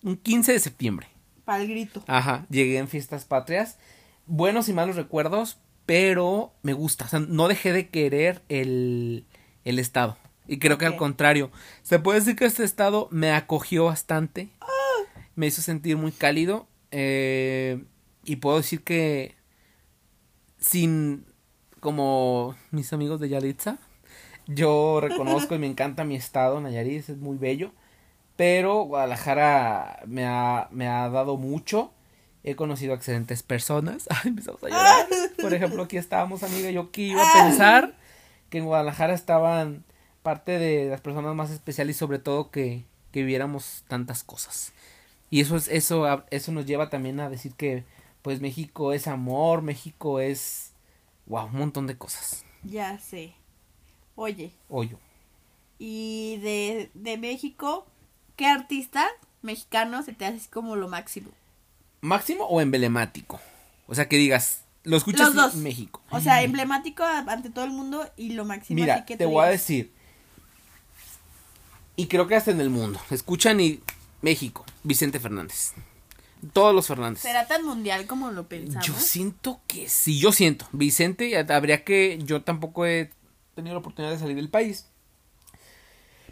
[0.02, 1.08] un 15 de septiembre.
[1.44, 2.04] Para el grito.
[2.06, 3.78] Ajá, llegué en fiestas patrias.
[4.26, 7.06] Buenos y malos recuerdos, pero me gusta.
[7.06, 9.24] O sea, no dejé de querer el,
[9.64, 10.16] el estado.
[10.46, 11.50] Y creo que al contrario.
[11.82, 14.50] Se puede decir que este estado me acogió bastante.
[15.34, 16.68] Me hizo sentir muy cálido.
[16.90, 17.82] eh,
[18.24, 19.34] y puedo decir que
[20.58, 21.24] sin
[21.80, 23.78] como mis amigos de Yalitza,
[24.46, 27.72] yo reconozco y me encanta mi estado, Nayarit, es muy bello.
[28.40, 31.92] Pero Guadalajara me ha, me ha dado mucho.
[32.42, 34.06] He conocido a excelentes personas.
[34.10, 35.06] Ay, empezamos a llorar.
[35.38, 36.70] Por ejemplo, aquí estábamos, amiga.
[36.70, 37.94] Yo que iba a pensar
[38.48, 39.84] que en Guadalajara estaban
[40.22, 44.72] parte de las personas más especiales y sobre todo que, que viviéramos tantas cosas.
[45.28, 47.84] Y eso es, eso, eso nos lleva también a decir que
[48.22, 50.72] pues México es amor, México es
[51.26, 52.46] wow, un montón de cosas.
[52.62, 53.34] Ya sé.
[54.14, 54.98] Oye, Hoyo.
[55.78, 57.86] y de, de México,
[58.40, 59.06] ¿qué artista
[59.42, 61.30] mexicano se te hace como lo máximo?
[62.00, 63.38] ¿Máximo o emblemático?
[63.86, 65.54] O sea, que digas, Lo escuchas Los dos.
[65.56, 66.02] en México.
[66.08, 69.48] O sea, emblemático ante todo el mundo y lo máximo Mira, que te voy a
[69.48, 69.92] decir.
[71.96, 72.98] Y creo que hasta en el mundo.
[73.10, 73.80] Escuchan y
[74.22, 75.74] México, Vicente Fernández.
[76.54, 77.20] Todos los Fernández.
[77.20, 78.86] ¿Será tan mundial como lo pensamos?
[78.86, 80.66] Yo siento que sí, yo siento.
[80.72, 82.18] Vicente, habría que.
[82.24, 83.10] Yo tampoco he
[83.54, 84.89] tenido la oportunidad de salir del país.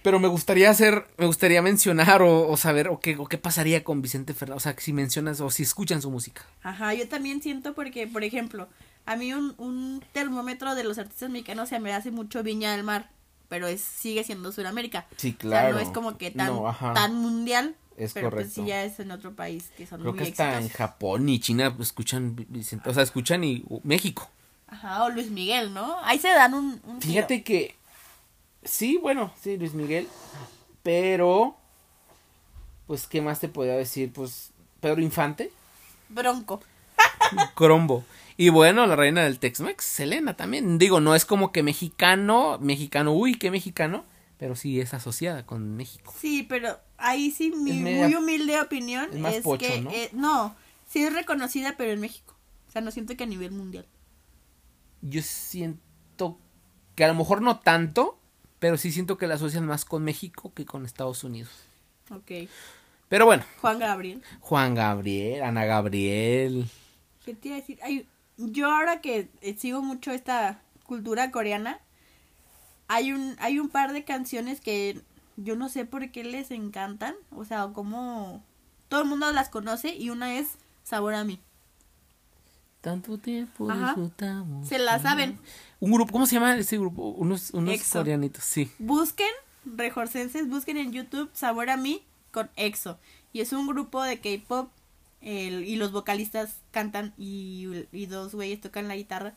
[0.03, 3.85] Pero me gustaría hacer, me gustaría mencionar o, o saber o qué, o qué pasaría
[3.85, 4.57] con Vicente Fernández.
[4.59, 6.43] O sea, si mencionas o si escuchan su música.
[6.63, 8.69] Ajá, yo también siento porque, por ejemplo,
[9.07, 12.85] a mí un, un termómetro de los artistas mexicanos se me hace mucho Viña del
[12.85, 13.11] Mar,
[13.49, 15.07] pero es sigue siendo Sudamérica.
[15.17, 18.53] Sí, O sea, no es como que tan, No, tan mundial, Es pero correcto.
[18.55, 20.77] pues sí ya es en otro país que son Creo muy que hasta en exitosos.
[20.77, 22.89] Japón y China escuchan Vicente.
[22.91, 24.31] O sea, escuchan y México.
[24.67, 25.97] Ajá, o Luis Miguel, ¿no?
[26.03, 27.13] Ahí se dan un, un tiro.
[27.15, 27.75] Fíjate que.
[28.65, 30.09] Sí, bueno, sí, Luis Miguel.
[30.83, 31.57] Pero.
[32.87, 34.13] Pues, ¿qué más te podría decir?
[34.13, 35.51] Pues, Pedro Infante.
[36.09, 36.61] Bronco.
[37.55, 38.05] Crombo.
[38.37, 40.79] Y bueno, la reina del Tex-Mex, Selena también.
[40.79, 44.05] Digo, no es como que mexicano, mexicano, uy, qué mexicano.
[44.39, 46.15] Pero sí es asociada con México.
[46.17, 49.91] Sí, pero ahí sí mi media- muy humilde opinión es más es pocho, que ¿no?
[49.91, 50.55] eh, no,
[50.87, 52.37] sí es reconocida pero en México.
[52.69, 53.85] O sea, no siento que a nivel mundial.
[55.03, 56.39] Yo siento
[56.95, 58.18] que a lo mejor no tanto,
[58.59, 61.51] pero sí siento que la asocian más con México que con Estados Unidos.
[62.11, 62.49] Ok.
[63.09, 64.23] Pero bueno, Juan Gabriel.
[64.41, 66.69] Juan Gabriel, Ana Gabriel.
[67.25, 67.79] ¿Qué te iba a decir?
[67.83, 71.81] Ay, yo ahora que eh, sigo mucho esta cultura coreana,
[72.87, 75.01] hay un, hay un par de canciones que
[75.37, 77.15] yo no sé por qué les encantan.
[77.35, 78.43] O sea, como
[78.89, 81.39] todo el mundo las conoce y una es Sabor a mí.
[82.91, 83.87] Tanto tiempo Ajá.
[83.87, 84.69] disfrutamos.
[84.69, 85.39] Se la saben.
[85.81, 87.09] Un grupo, ¿cómo se llama ese grupo?
[87.11, 87.99] Unos, unos EXO.
[88.01, 88.71] coreanitos, sí.
[88.79, 89.27] Busquen,
[89.65, 92.99] rejorcenses, busquen en YouTube Sabor a mí con EXO.
[93.33, 94.71] Y es un grupo de K-pop
[95.21, 99.35] el- y los vocalistas cantan y, y dos güeyes tocan la guitarra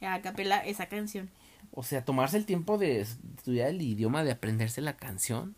[0.00, 1.30] a capela esa canción.
[1.72, 5.54] O sea, tomarse el tiempo de estudiar el idioma, de aprenderse la canción.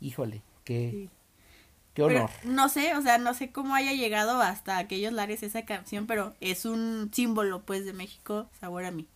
[0.00, 1.10] Híjole, qué, Sí.
[1.94, 2.30] Qué Pero honor.
[2.44, 6.34] no sé, o sea, no sé cómo haya llegado hasta aquellos lares esa canción, pero
[6.40, 9.06] es un símbolo pues de México, Sabor a mí.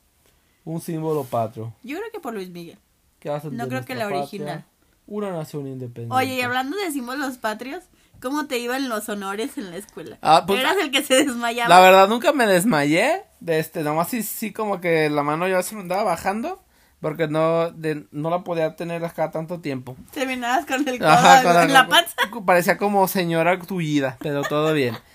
[0.64, 1.72] Un símbolo patrio.
[1.82, 2.78] Yo creo que por Luis Miguel.
[3.20, 4.20] ¿Qué va a ser No creo que la patria?
[4.20, 4.64] original.
[5.06, 6.14] Una nación independiente.
[6.14, 7.84] Oye, y hablando de símbolos patrios,
[8.20, 10.18] ¿cómo te iban los honores en la escuela?
[10.20, 11.68] Ah, pues, Eras el que se desmayaba.
[11.68, 13.22] La verdad nunca me desmayé.
[13.38, 16.60] De este, nomás sí, sí como que la mano ya se me andaba bajando.
[17.06, 19.96] Porque no, de, no la podía tener acá tanto tiempo.
[20.12, 22.14] Terminabas con el codo Ajá, con en la panza.
[22.44, 24.96] Parecía como señora tullida, pero todo bien.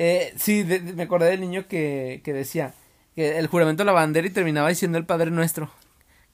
[0.00, 2.72] Eh, sí, de- de- me acordé del niño que, que decía
[3.16, 5.70] que el juramento de la bandera y terminaba diciendo el Padre Nuestro.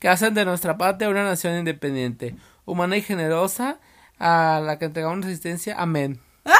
[0.00, 2.34] Que hacen de nuestra patria una nación independiente,
[2.66, 3.78] humana y generosa,
[4.18, 5.76] a la que entregamos resistencia.
[5.78, 6.20] Amén.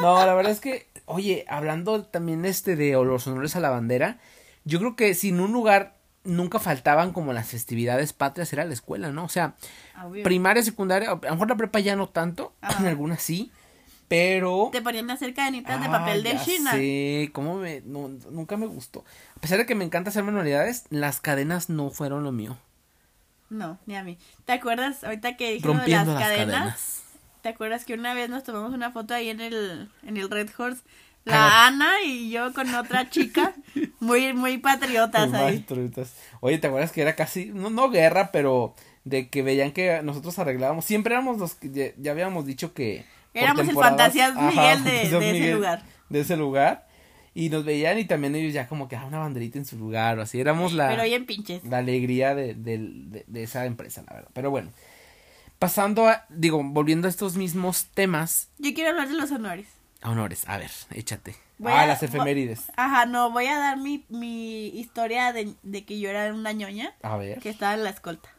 [0.00, 4.18] No, la verdad es que, oye, hablando también este de los honores a la bandera,
[4.64, 8.74] yo creo que si en un lugar nunca faltaban como las festividades patrias era la
[8.74, 9.24] escuela, ¿no?
[9.24, 9.54] O sea,
[10.04, 10.22] Obvio.
[10.22, 13.50] primaria, secundaria, a lo mejor la prepa ya no tanto, en algunas sí,
[14.08, 14.70] pero...
[14.72, 16.72] Te ponían a hacer cadenitas de Ah, papel de China.
[16.72, 17.80] sé, cómo me...
[17.86, 19.04] no, nunca me gustó.
[19.36, 22.58] A pesar de que me encanta hacer manualidades, las cadenas no fueron lo mío.
[23.50, 24.18] No, ni a mí.
[24.44, 26.18] ¿Te acuerdas ahorita que de las las cadenas?
[26.20, 27.02] cadenas.
[27.42, 30.50] ¿Te acuerdas que una vez nos tomamos una foto ahí en el, en el Red
[30.58, 30.82] Horse?
[31.24, 33.54] La Ana y yo con otra chica,
[34.00, 35.56] muy, muy patriotas Muy ahí.
[35.58, 36.14] mastruitas.
[36.40, 40.38] Oye, ¿te acuerdas que era casi, no, no guerra, pero de que veían que nosotros
[40.38, 40.84] arreglábamos?
[40.84, 43.04] Siempre éramos los que ya, ya habíamos dicho que...
[43.34, 45.82] Éramos el Fantasías Ajá, Miguel de, de ese lugar.
[46.08, 46.88] De ese lugar.
[47.32, 50.18] Y nos veían y también ellos ya como que, ah, una banderita en su lugar
[50.18, 50.40] o así.
[50.40, 50.88] Éramos la...
[50.88, 51.62] Pero bien pinches.
[51.64, 54.30] la alegría de, del- de- de esa empresa, la verdad.
[54.32, 54.70] Pero bueno,
[55.60, 59.66] pasando a, digo, volviendo a estos mismos temas, Yo quiero hablar de los honores.
[60.02, 61.36] Honores, a ver, échate.
[61.58, 62.72] Voy ah, a- las voy- efemérides.
[62.76, 66.94] Ajá, no, voy a dar mi, mi historia de, de que yo era una ñoña
[67.02, 67.38] A ver.
[67.40, 68.30] que estaba en la escolta.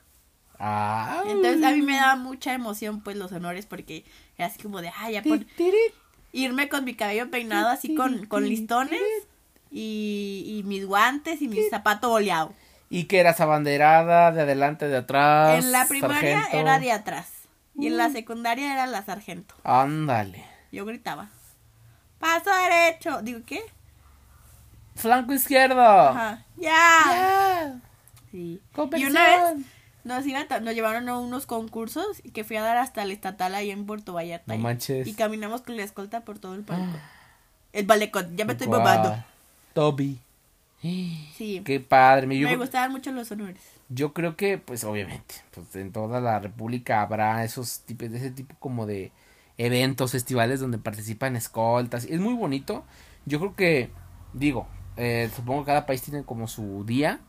[0.59, 1.23] Ah.
[1.27, 4.05] Entonces a mí me daba mucha emoción pues los honores porque
[4.37, 5.39] era así como de, ay, ya por
[6.33, 9.01] irme con mi cabello peinado así con, con listones
[9.71, 12.53] y, y mis guantes y mi zapato boleado.
[12.89, 15.63] Y que eras abanderada, de adelante, de atrás.
[15.63, 16.57] En la primaria sargento.
[16.57, 17.31] era de atrás
[17.77, 19.55] y en la secundaria era la sargento.
[19.63, 20.43] Ándale.
[20.71, 21.29] Yo gritaba,
[22.21, 23.21] paso derecho.
[23.21, 23.61] Digo, ¿qué?
[24.95, 25.81] Flanco izquierdo.
[25.81, 26.69] Ajá, ya.
[27.05, 27.79] Ya.
[28.31, 28.37] Sí.
[28.37, 29.11] Y Conversión.
[29.11, 29.65] una vez
[30.03, 33.11] nos, iban a- nos llevaron a unos concursos y que fui a dar hasta el
[33.11, 34.45] estatal ahí en Puerto Vallarta.
[34.47, 35.07] No y- manches.
[35.07, 36.99] Y caminamos con la escolta por todo el palecón.
[37.73, 38.81] El palecón, ya me estoy Guau.
[38.83, 39.23] babando.
[39.73, 40.19] Toby.
[40.81, 41.61] Sí.
[41.63, 42.27] Qué padre.
[42.27, 43.61] me creo- gustaban mucho los honores.
[43.89, 48.31] yo creo que, pues, obviamente, pues en toda la república habrá esos tipos, de ese
[48.31, 49.11] tipo como de
[49.57, 52.05] eventos, festivales donde participan escoltas.
[52.05, 52.83] Es muy bonito.
[53.25, 53.89] Yo creo que,
[54.33, 57.19] digo, Eh, supongo que cada país tiene como su día.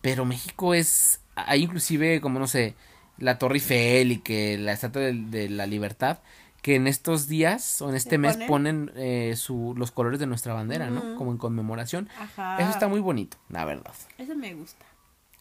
[0.00, 1.20] Pero México es.
[1.34, 2.74] Hay inclusive, como no sé,
[3.18, 6.18] la Torre Eiffel y que la Estatua de, de la Libertad.
[6.62, 8.48] Que en estos días o en este ¿Se mes ponen?
[8.48, 11.16] ponen eh, su, los colores de nuestra bandera, ¿no?
[11.16, 12.08] Como en conmemoración.
[12.18, 12.58] Ajá.
[12.60, 13.92] Eso está muy bonito, la verdad.
[14.18, 14.84] Eso me gusta.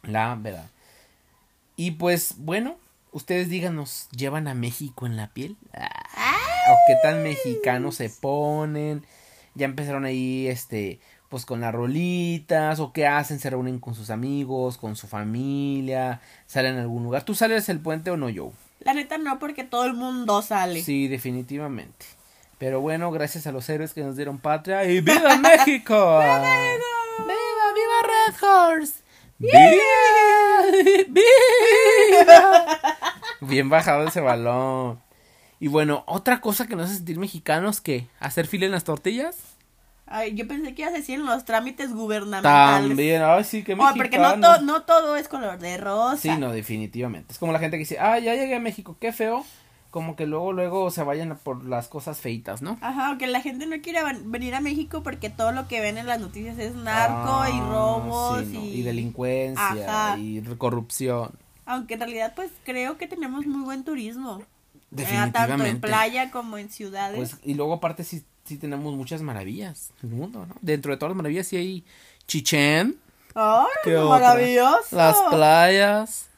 [0.03, 0.69] La verdad.
[1.75, 2.77] Y pues, bueno,
[3.11, 5.57] ustedes díganos, ¿llevan a México en la piel?
[5.73, 9.05] ¿O qué tan mexicanos se ponen?
[9.55, 14.09] Ya empezaron ahí, este, pues con las rolitas, o qué hacen, se reúnen con sus
[14.09, 17.23] amigos, con su familia, salen a algún lugar.
[17.23, 18.51] ¿Tú sales el puente o no, Joe?
[18.79, 20.81] La neta no, porque todo el mundo sale.
[20.81, 22.05] Sí, definitivamente.
[22.57, 26.19] Pero bueno, gracias a los héroes que nos dieron patria y ¡Viva México!
[26.19, 26.39] ¡Viva
[27.19, 28.93] ¡Viva, viva Red Horse!
[29.39, 29.61] ¡Viva!
[31.09, 32.96] ¡Viva!
[33.41, 34.99] Bien bajado ese balón.
[35.59, 39.35] Y bueno, otra cosa que nos hace sentir mexicanos que hacer fila en las tortillas.
[40.09, 42.87] Ay, yo pensé que ibas a decir en los trámites gubernamentales.
[42.89, 43.95] También, ay sí, que Oh, mexicano.
[43.97, 46.17] porque no, to- no todo es color de rosa.
[46.17, 47.33] Sí, no, definitivamente.
[47.33, 49.43] Es como la gente que dice, ah, ya llegué a México, qué feo.
[49.89, 52.77] Como que luego, luego se vayan por las cosas feitas, ¿no?
[52.81, 56.05] Ajá, aunque la gente no quiere venir a México porque todo lo que ven en
[56.05, 58.67] las noticias es narco y Ah, robos sí, no, y...
[58.79, 60.17] y delincuencia Ajá.
[60.19, 61.31] y corrupción.
[61.67, 64.39] Aunque en realidad pues creo que tenemos muy buen turismo.
[64.41, 64.45] Eh,
[64.89, 65.37] Definitivamente.
[65.37, 67.17] tanto en playa como en ciudades.
[67.17, 70.55] Pues, y luego aparte sí, sí tenemos muchas maravillas en el mundo, ¿no?
[70.61, 71.85] Dentro de todas las maravillas sí hay
[72.25, 72.97] Chichén,
[73.35, 74.95] ¡Ay, ¿qué maravilloso!
[74.95, 76.29] las playas,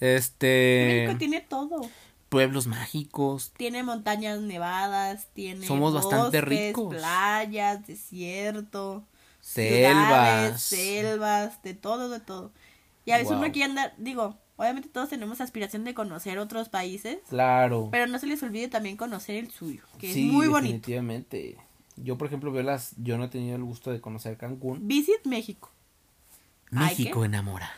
[0.00, 1.88] este, México tiene todo.
[2.28, 3.52] pueblos mágicos.
[3.56, 6.94] Tiene montañas nevadas, tiene Somos bastante ricos.
[6.94, 9.04] playas, desierto,
[9.40, 9.92] Selvas.
[10.60, 12.52] ciudades, selvas, de todo, de todo.
[13.04, 13.42] Y a veces Wow.
[13.42, 17.88] uno quiere andar, digo, obviamente todos tenemos aspiración de conocer otros países, Claro.
[17.90, 20.72] pero no se les olvide también conocer el suyo, que sí, es muy bonito.
[20.74, 21.56] definitivamente.
[21.96, 24.86] Yo, por ejemplo, veo las, yo no he tenido el gusto de conocer Cancún.
[24.88, 25.70] Visit México.
[26.70, 27.70] México enamora.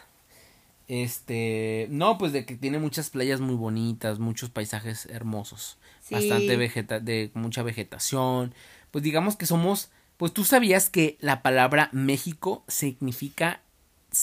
[0.86, 6.14] Este, no, pues de que tiene muchas playas muy bonitas, muchos paisajes hermosos, Sí.
[6.14, 8.54] bastante vegeta de mucha vegetación.
[8.90, 13.62] Pues digamos que somos, pues tú sabías que la palabra México significa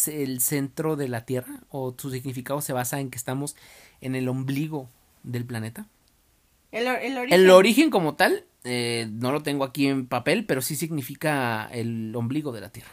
[0.08, 3.56] el centro de la Tierra o su significado se basa en que estamos
[4.02, 4.90] en el ombligo
[5.24, 5.86] del planeta.
[6.72, 7.40] El, or- el origen.
[7.40, 12.16] El origen como tal eh, no lo tengo aquí en papel, pero sí significa el
[12.16, 12.92] ombligo de la Tierra.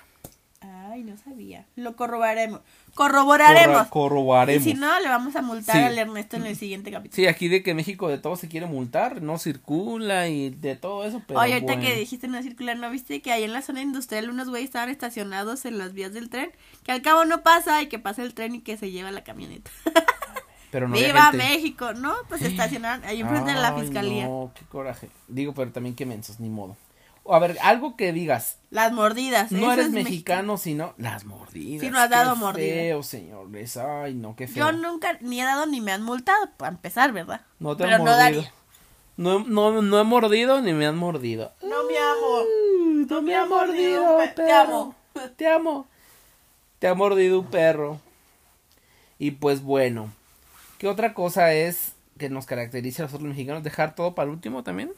[0.98, 1.64] Ay, no sabía.
[1.76, 2.60] Lo corroboraremos.
[2.94, 3.76] Corroboraremos.
[3.86, 4.66] Corra- corroboraremos.
[4.66, 5.82] Y si no, le vamos a multar Sí.
[5.82, 7.14] al Ernesto en el siguiente capítulo.
[7.14, 11.04] Sí, aquí de que México de todo se quiere multar, no circula y de todo
[11.04, 11.88] eso, pero Oye, ahorita bueno.
[11.88, 14.88] que dijiste no circular, ¿no viste que ahí en la zona industrial unos güeyes estaban
[14.90, 16.50] estacionados en las vías del tren?
[16.82, 19.22] Que al cabo no pasa y que pasa el tren y que se lleva la
[19.22, 19.70] camioneta.
[20.72, 21.32] Pero no ¡Viva.
[21.32, 21.94] México!
[21.94, 22.12] ¿No?
[22.28, 24.26] Pues estacionaron ahí enfrente de la fiscalía.
[24.26, 25.08] No, qué coraje.
[25.28, 26.76] Digo, pero también qué mensos, ni modo.
[27.30, 29.52] A ver, algo que digas, Las mordidas.
[29.52, 31.80] no eres es mexicano, sino las mordidas.
[31.80, 33.76] Sí, no has dado qué feo, señores.
[33.76, 34.70] Ay, no, qué feo.
[34.70, 37.42] Yo nunca ni he dado ni me han multado, para empezar, ¿verdad?
[37.58, 38.40] No te Pero han no mordido.
[38.42, 38.52] daría.
[39.16, 41.52] No, no, no he mordido ni me han mordido.
[41.62, 42.44] No, mi amor.
[42.46, 44.54] Uh, no me ha mordido, pe- te perro.
[44.60, 44.94] amo.
[45.36, 45.86] Te amo.
[46.78, 48.00] Te ha mordido un perro.
[49.18, 50.12] Y pues bueno,
[50.78, 53.64] ¿qué otra cosa es que nos caracteriza a nosotros los mexicanos?
[53.64, 54.92] ¿Dejar todo para el último también?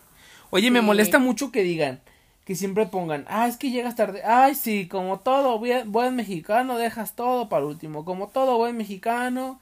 [0.50, 2.00] Oye, me molesta mucho que digan,
[2.44, 4.22] que siempre pongan, ah, es que llegas tarde.
[4.24, 8.04] Ay, sí, como todo buen, buen mexicano, dejas todo para el último.
[8.04, 9.60] Como todo buen mexicano,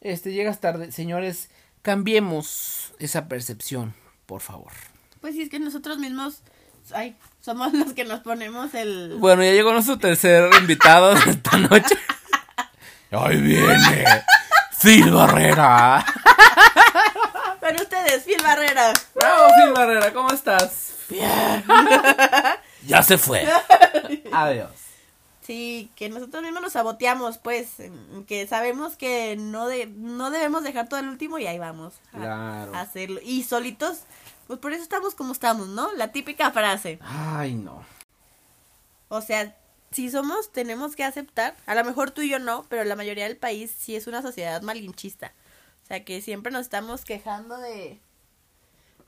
[0.00, 0.92] este, llegas tarde.
[0.92, 1.50] Señores,
[1.82, 3.94] cambiemos esa percepción,
[4.26, 4.72] por favor.
[5.20, 6.42] Pues sí, es que nosotros mismos,
[6.92, 9.16] ay, somos los que nos ponemos el...
[9.18, 11.96] Bueno, ya llegó nuestro tercer invitado de esta noche.
[13.10, 14.04] Ahí viene
[14.80, 16.04] Phil Barrera.
[17.60, 18.92] Pero ustedes, Phil Barrera.
[19.14, 20.94] Bravo, Phil Barrera, ¿cómo estás?
[21.10, 21.64] Bien.
[22.86, 23.46] ya se fue.
[24.32, 24.70] Adiós.
[25.42, 27.68] Sí, que nosotros mismos nos saboteamos, pues,
[28.28, 32.18] que sabemos que no de, no debemos dejar todo el último y ahí vamos a,
[32.18, 32.74] Claro.
[32.74, 33.20] a hacerlo.
[33.24, 34.00] Y solitos,
[34.46, 35.92] pues por eso estamos como estamos, ¿no?
[35.94, 36.98] La típica frase.
[37.02, 37.84] Ay, no.
[39.08, 39.56] O sea,
[39.90, 43.24] si somos, tenemos que aceptar, a lo mejor tú y yo no, pero la mayoría
[43.24, 45.32] del país sí es una sociedad malinchista.
[45.82, 47.98] O sea, que siempre nos estamos quejando de,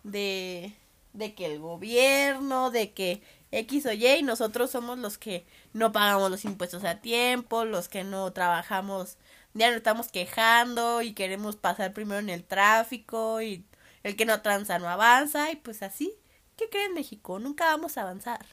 [0.02, 0.74] de,
[1.12, 5.92] de que el gobierno, de que X o Y, y nosotros somos los que no
[5.92, 9.18] pagamos los impuestos a tiempo, los que no trabajamos,
[9.54, 13.64] ya nos estamos quejando y queremos pasar primero en el tráfico y
[14.02, 16.14] el que no tranza no avanza y pues así.
[16.56, 17.38] ¿Qué creen México?
[17.38, 18.44] Nunca vamos a avanzar.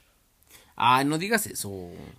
[0.76, 1.70] Ay, no digas eso.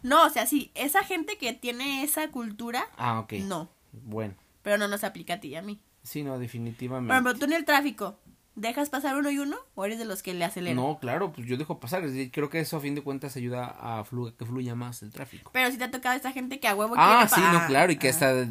[0.04, 3.34] No, o sea, sí, esa gente que tiene esa cultura, Ah, ok.
[3.34, 5.80] no, Bueno, pero no nos aplica a ti y a mí.
[6.04, 7.12] sí, no, definitivamente.
[7.14, 8.20] ejemplo, tú en el tráfico,
[8.56, 10.76] ¿Dejas pasar uno y uno o eres de los que le aceleran?
[10.76, 12.04] No, claro, pues yo dejo pasar.
[12.04, 15.02] es decir, creo que eso a fin de cuentas ayuda a flu- que fluya más
[15.04, 15.52] el tráfico.
[15.54, 17.92] Pero si te ha tocado esta gente que a huevo Ah, quiere sí, no, claro,
[17.94, 18.48] y que Ah, está,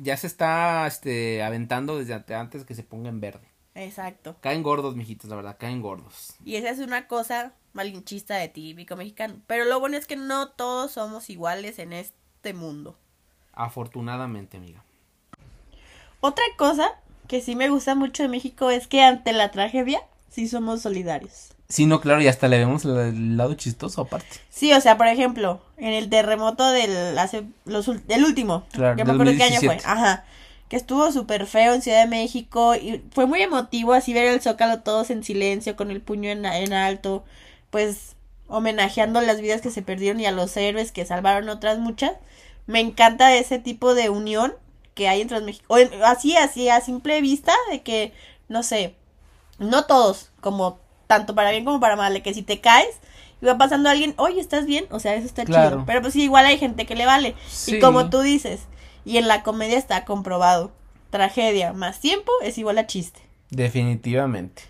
[0.00, 3.46] ya se está este, aventando desde ante- antes que se ponga en verde.
[3.74, 4.36] Exacto.
[4.40, 6.34] Caen gordos, mijitos, la verdad, caen gordos.
[6.44, 9.36] Y esa es una cosa malinchista de típico mexicano.
[9.46, 12.98] Pero lo bueno es que no todos somos iguales en este mundo.
[13.52, 14.82] Afortunadamente, amiga.
[16.20, 16.90] Otra cosa
[17.28, 21.48] que sí me gusta mucho de México es que ante la tragedia sí somos solidarios.
[21.68, 24.26] Sí, no, claro, y hasta le vemos el, lado chistoso aparte.
[24.50, 28.96] Sí, o sea, por ejemplo, en el terremoto del hace los ul- el último, Claro,
[28.96, 29.88] que me del acuerdo qué año fue, 2017.
[29.88, 30.24] ajá,
[30.68, 34.42] que estuvo súper feo en Ciudad de México y fue muy emotivo así ver el
[34.42, 37.24] Zócalo todos en silencio con el puño en, en alto,
[37.70, 38.16] pues
[38.48, 42.12] homenajeando las vidas que se perdieron y a los héroes que salvaron otras muchas.
[42.66, 44.52] Me encanta ese tipo de unión
[44.94, 48.12] que hay entre los mexicanos, así, así, a simple vista de que,
[48.48, 48.94] no sé,
[49.58, 52.94] no todos, como tanto para bien como para mal, de que si te caes
[53.40, 54.86] y va pasando alguien, oye, ¿estás bien?
[54.90, 55.70] O sea, eso está Claro.
[55.70, 55.86] chido.
[55.86, 57.34] Pero pues sí, igual hay gente que le vale.
[57.48, 57.76] Sí.
[57.76, 58.60] Y como tú dices,
[59.04, 60.72] y en la comedia está comprobado,
[61.10, 63.20] tragedia más tiempo es igual a chiste.
[63.50, 64.62] Definitivamente.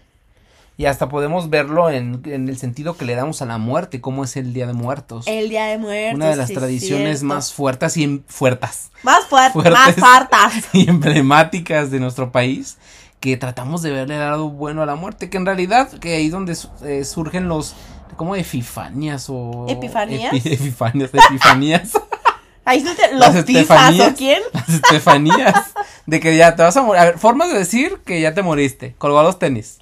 [0.83, 4.25] Y hasta podemos verlo en, en el sentido que le damos a la muerte, como
[4.25, 5.29] es el Día de Muertos.
[5.29, 6.17] El Día de Muertos.
[6.17, 7.27] Una de las sí, tradiciones cierto.
[7.37, 9.73] más fuertes y em- fuertas Más fuertes, fuertes.
[9.73, 10.55] más fartas.
[10.73, 12.79] y emblemáticas de nuestro país
[13.21, 16.29] que tratamos de verle el lado bueno a la muerte, que en realidad que ahí
[16.31, 17.77] donde eh, surgen los
[18.17, 20.33] como epifanias o ¿Epifanías?
[20.35, 21.93] epi- epifanias, epifanías,
[22.65, 24.09] Ahí te- Las los.
[24.13, 24.41] ¿o quién?
[24.53, 25.75] las estefanías
[26.07, 28.43] de que ya te vas a morir, a ver, formas de decir que ya te
[28.43, 29.79] moriste, colgó los tenis,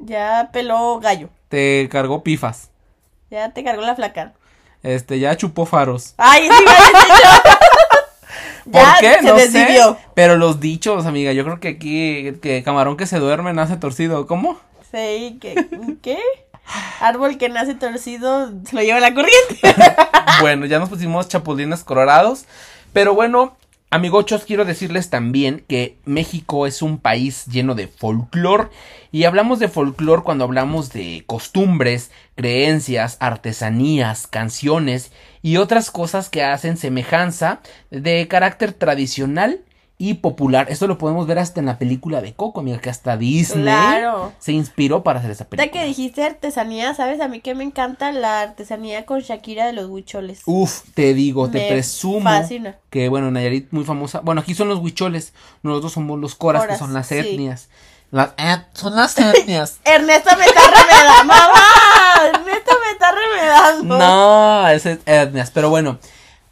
[0.00, 1.28] Ya peló gallo.
[1.48, 2.70] te cargó pifas,
[3.30, 4.32] Ya te cargó la flaca.
[4.82, 6.14] este ya chupó faros.
[6.16, 7.42] Ay, sí, me habías dicho.
[8.70, 9.14] ¿Por Ya qué?
[9.16, 9.92] se no desvivió.
[9.94, 9.98] sé.
[10.14, 14.26] Pero los dichos, amiga, yo creo que aquí que camarón que se duerme nace torcido,
[14.26, 14.58] ¿cómo?
[14.90, 15.66] Sí, ¿qué?
[16.02, 16.18] ¿Qué?
[17.00, 19.60] Árbol que nace torcido se lo lleva la corriente.
[20.40, 22.44] bueno, ya nos pusimos chapulines colorados.
[22.92, 23.56] Pero bueno,
[23.90, 28.70] amigochos, quiero decirles también que México es un país lleno de folclor.
[29.12, 36.44] Y hablamos de folclor cuando hablamos de costumbres, creencias, artesanías, canciones y otras cosas que
[36.44, 39.60] hacen semejanza de carácter tradicional
[40.02, 40.66] y popular.
[40.70, 44.32] Esto lo podemos ver hasta en la película de Coco, amiga, que hasta Disney Claro.
[44.38, 45.70] se inspiró para hacer esa película.
[45.70, 47.20] que dijiste artesanía, ¿sabes?
[47.20, 50.40] A mí que me encanta la artesanía con Shakira de los huicholes.
[50.46, 52.76] Uf, te digo, te presumo fascina.
[52.88, 54.20] que bueno, Nayarit muy famosa.
[54.20, 57.16] Bueno, aquí son los huicholes, nosotros somos los coras, Coras, que son las sí.
[57.18, 57.68] etnias.
[58.10, 59.80] Las et- son las etnias.
[59.84, 61.24] Ernesto me está remedando.
[61.26, 61.62] ¡Mamá!
[62.24, 63.98] Ernesto me está remedando.
[63.98, 65.98] no, es et- etnias, pero bueno.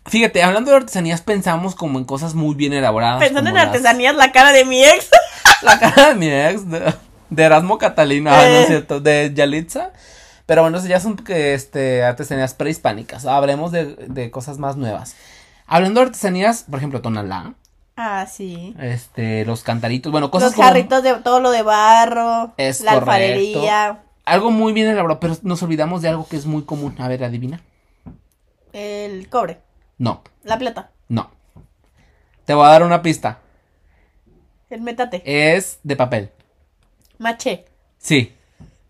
[0.09, 3.21] Fíjate, hablando de artesanías pensamos como en cosas muy bien elaboradas.
[3.21, 5.09] Pensando en las- artesanías, la cara de mi ex.
[5.62, 6.94] La cara de mi ex, de,
[7.31, 8.61] de Erasmo Catalina, no Eh.
[8.62, 9.90] es cierto, de Yalitza.
[10.47, 13.27] Pero bueno, ya son este, artesanías prehispánicas.
[13.27, 15.14] Hablemos de, de cosas más nuevas.
[15.66, 17.55] Hablando de artesanías, por ejemplo, Tonalá,
[17.97, 18.75] Ah, sí.
[18.81, 22.53] este, los cantaritos, bueno, cosas Los como- jarritos de todo lo de barro.
[22.57, 23.11] Es la correcto.
[23.11, 23.99] alfarería.
[24.25, 26.94] Algo muy bien elaborado, pero nos olvidamos de algo que es muy común.
[27.01, 27.61] A ver, adivina.
[28.73, 29.59] El cobre.
[29.99, 30.91] No, La plata.
[31.09, 31.31] no.
[32.45, 33.41] Te voy a dar una pista.
[34.71, 35.23] El metate.
[35.25, 36.31] Es de papel.
[37.19, 37.67] Maché.
[37.99, 38.35] Sí.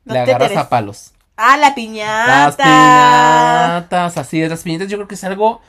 [0.05, 1.13] No Le agarras a palos.
[1.37, 2.27] Ah, la piñata.
[2.27, 5.61] Las piñatas, así es, las piñatas yo creo que es algo,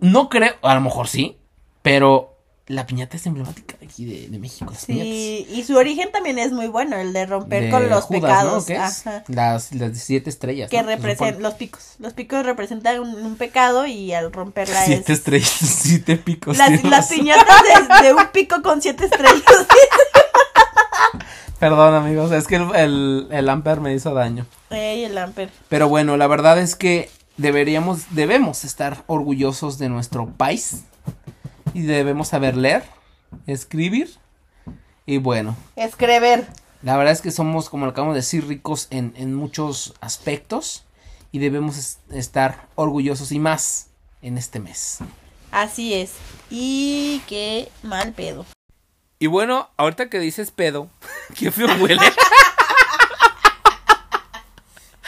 [0.00, 1.36] no creo, a lo mejor sí,
[1.82, 2.36] pero
[2.68, 6.38] la piñata es emblemática de aquí de, de México, las Sí, y su origen también
[6.38, 7.80] es muy bueno, el de romper piñatas.
[7.80, 8.20] con los Judas,
[9.02, 9.28] pecados.
[9.28, 10.70] Las, las siete estrellas.
[10.70, 10.88] Que ¿no?
[10.88, 11.94] Se representan los picos.
[11.98, 15.18] Los picos representan un, un pecado y al romperla Siete es.
[15.18, 16.56] estrellas, siete picos.
[16.56, 17.62] Las, las piñatas
[18.00, 19.42] de, de un pico con siete estrellas.
[21.58, 24.46] Perdón amigos, es que el, el, el amper me hizo daño.
[24.70, 25.48] Ey, el amper.
[25.68, 30.82] Pero bueno, la verdad es que deberíamos, debemos estar orgullosos de nuestro país.
[31.74, 32.84] Y debemos saber leer,
[33.46, 34.10] escribir.
[35.06, 36.46] Y bueno, Escrever.
[36.82, 40.84] la verdad es que somos, como lo acabamos de decir, ricos en, en muchos aspectos.
[41.32, 43.88] Y debemos es- estar orgullosos y más
[44.20, 44.98] en este mes.
[45.50, 46.12] Así es.
[46.50, 48.44] Y qué mal pedo.
[49.18, 50.90] Y bueno, ahorita que dices pedo,
[51.38, 52.00] qué feo huele.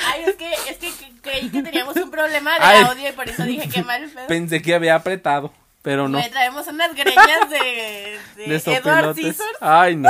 [0.07, 2.83] Ay, es que, es que cre- creí que teníamos un problema de Ay.
[2.85, 4.27] audio y por eso dije qué mal pedo.
[4.27, 5.53] Pensé que había apretado,
[5.85, 6.17] pero no.
[6.19, 9.15] Me traemos unas greñas de, de, De Edward.
[9.15, 9.59] Scissors.
[9.61, 10.09] Ay, no.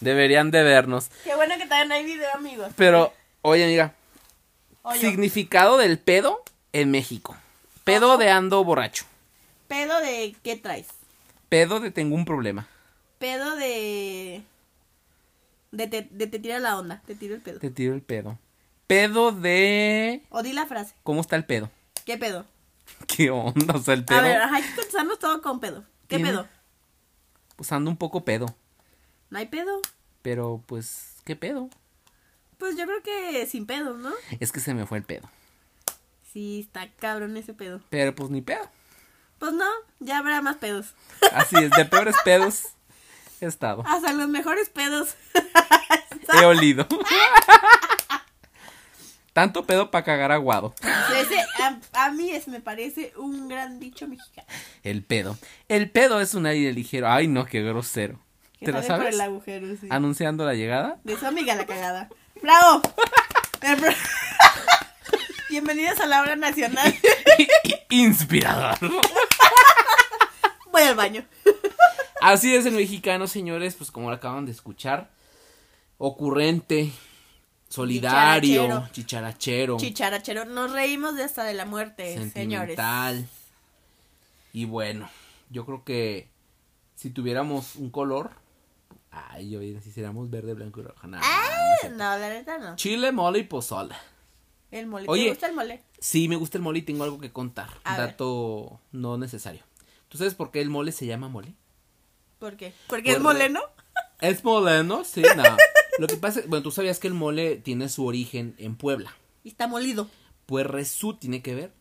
[0.00, 1.10] Deberían de vernos.
[1.24, 2.72] Qué bueno que también hay video, amigos.
[2.74, 3.92] Pero, oye, amiga,
[4.82, 6.42] Oye, significado del pedo
[6.72, 7.36] en México.
[7.84, 9.04] Pedo de ando borracho.
[9.68, 10.86] pedo de qué traes.
[11.50, 12.66] Pedo de tengo un problema.
[13.18, 14.42] Pedo de
[15.70, 17.60] De te, de te tira la onda, te tiro el pedo.
[17.60, 18.38] Te tiro el pedo.
[18.86, 20.22] Pedo de...
[20.30, 20.94] O di la frase.
[21.02, 21.70] ¿Cómo está el pedo?
[22.06, 22.46] ¿Qué pedo?
[23.06, 23.74] ¿Qué onda?
[23.74, 24.18] O sea, el pedo...
[24.18, 25.84] A ver, ajá, hay que contestarnos todo con pedo.
[26.08, 26.48] ¿Qué Tiene- pedo?
[27.56, 28.46] Pues ando un poco pedo.
[29.30, 29.80] ¿No hay pedo?
[30.22, 31.68] Pero pues, ¿qué pedo?
[32.58, 34.12] Pues yo creo que sin pedo, ¿no?
[34.40, 35.28] Es que se me fue el pedo.
[36.32, 37.80] Sí, está cabrón ese pedo.
[37.90, 38.68] Pero pues ni pedo.
[39.38, 39.66] Pues no,
[40.00, 40.94] ya habrá más pedos.
[41.32, 42.68] Así es, de peores pedos
[43.40, 43.84] he estado.
[43.86, 45.14] Hasta los mejores pedos.
[46.32, 46.86] He olido.
[49.34, 50.74] Tanto pedo para cagar aguado.
[51.20, 54.46] Ese, a, a mí es, me parece un gran dicho mexicano.
[54.84, 55.36] El pedo.
[55.68, 57.10] El pedo es un aire ligero.
[57.10, 58.20] Ay, no, qué grosero.
[58.60, 59.14] ¿Te lo sale por sabes?
[59.16, 59.88] el agujero, sí.
[59.90, 61.00] Anunciando la llegada.
[61.02, 62.08] De su amiga la cagada.
[62.40, 62.80] ¡Bravo!
[65.50, 66.94] Bienvenidos a la hora nacional.
[67.90, 68.78] Inspirador.
[70.70, 71.24] Voy al baño.
[72.20, 75.10] Así es el mexicano, señores, pues como lo acaban de escuchar.
[75.98, 76.92] Ocurrente,
[77.74, 80.44] solidario, chicharachero, Chicharachero.
[80.44, 82.32] Nos reímos de hasta de la muerte, señores.
[82.76, 83.26] sentimental.
[84.52, 85.08] Y bueno,
[85.50, 86.28] yo creo que
[86.94, 88.30] si tuviéramos un color,
[89.10, 91.06] ay, yo si hiciéramos verde, blanco y rojo.
[91.06, 91.18] No
[91.80, 91.90] sé.
[91.90, 92.76] No, la neta no.
[92.76, 93.94] Chile, mole y pozole.
[94.70, 95.06] El mole.
[95.08, 95.24] Oye.
[95.24, 95.82] ¿Te gusta el mole?
[95.98, 97.68] Sí, me gusta el mole y tengo algo que contar.
[97.84, 98.10] A ver.
[98.10, 99.62] Dato no necesario.
[100.08, 101.54] ¿Tú sabes por qué el mole se llama mole?
[102.38, 102.72] ¿Por qué?
[102.86, 103.60] ¿Porque es Por- mole, no?
[104.20, 105.42] Es moleno, sí, no.
[105.98, 109.14] Lo que pasa es, bueno, tú sabías que el mole tiene su origen en Puebla.
[109.42, 110.08] Y está molido.
[110.46, 111.72] Pues Resú tiene que ver.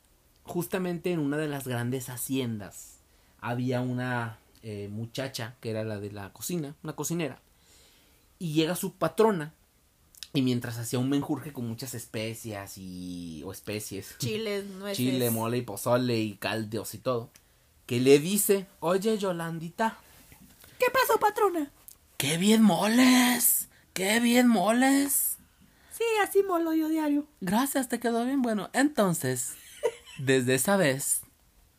[0.44, 3.00] Justamente en una de las grandes haciendas
[3.40, 7.42] había una eh, muchacha que era la de la cocina, una cocinera.
[8.40, 9.54] Y llega su patrona.
[10.34, 13.44] Y mientras hacía un menjurje con muchas especias y.
[13.46, 14.16] o especies.
[14.18, 14.98] Chiles, nueces.
[14.98, 17.30] Chile, mole y pozole y caldos y todo.
[17.86, 19.98] Que le dice, oye Yolandita,
[20.84, 21.72] ¿Qué pasó, patrona?
[22.18, 23.70] ¡Qué bien moles!
[23.94, 25.38] ¡Qué bien moles!
[25.92, 27.28] Sí, así molo yo diario.
[27.42, 28.72] Gracias, te quedó bien bueno.
[28.74, 29.54] Entonces,
[30.18, 31.22] desde esa vez,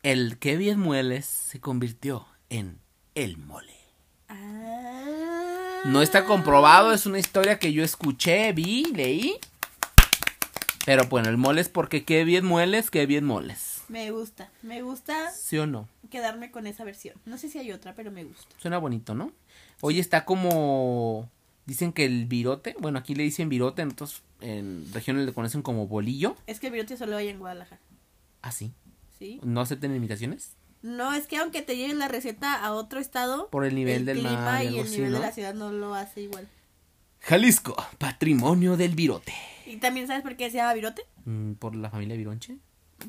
[0.01, 2.79] el qué bien mueles se convirtió en
[3.15, 3.75] el mole.
[4.29, 5.81] Ah.
[5.83, 9.37] No está comprobado, es una historia que yo escuché, vi, leí.
[10.85, 13.83] Pero bueno, el mole es porque qué bien mueles, qué bien moles.
[13.89, 15.89] Me gusta, me gusta ¿Sí o no?
[16.09, 17.15] quedarme con esa versión.
[17.25, 18.55] No sé si hay otra, pero me gusta.
[18.57, 19.33] Suena bonito, ¿no?
[19.81, 21.29] Oye, está como...
[21.65, 25.61] Dicen que el virote, bueno, aquí le dicen virote, en otras en regiones le conocen
[25.63, 26.35] como bolillo.
[26.45, 27.81] Es que el virote solo hay en Guadalajara,
[28.41, 28.71] Así.
[29.17, 29.39] ¿sí?
[29.43, 30.51] ¿No aceptan imitaciones?
[30.83, 34.19] No, es que aunque te lleven la receta a otro estado, Por el nivel del
[34.19, 35.17] clima mar y el nivel ¿no?
[35.17, 36.47] de la ciudad no lo hace igual.
[37.21, 39.33] Jalisco, patrimonio del virote.
[39.65, 41.01] ¿Y también sabes por qué se llama virote?
[41.25, 42.57] Mm, ¿Por la familia Vironche?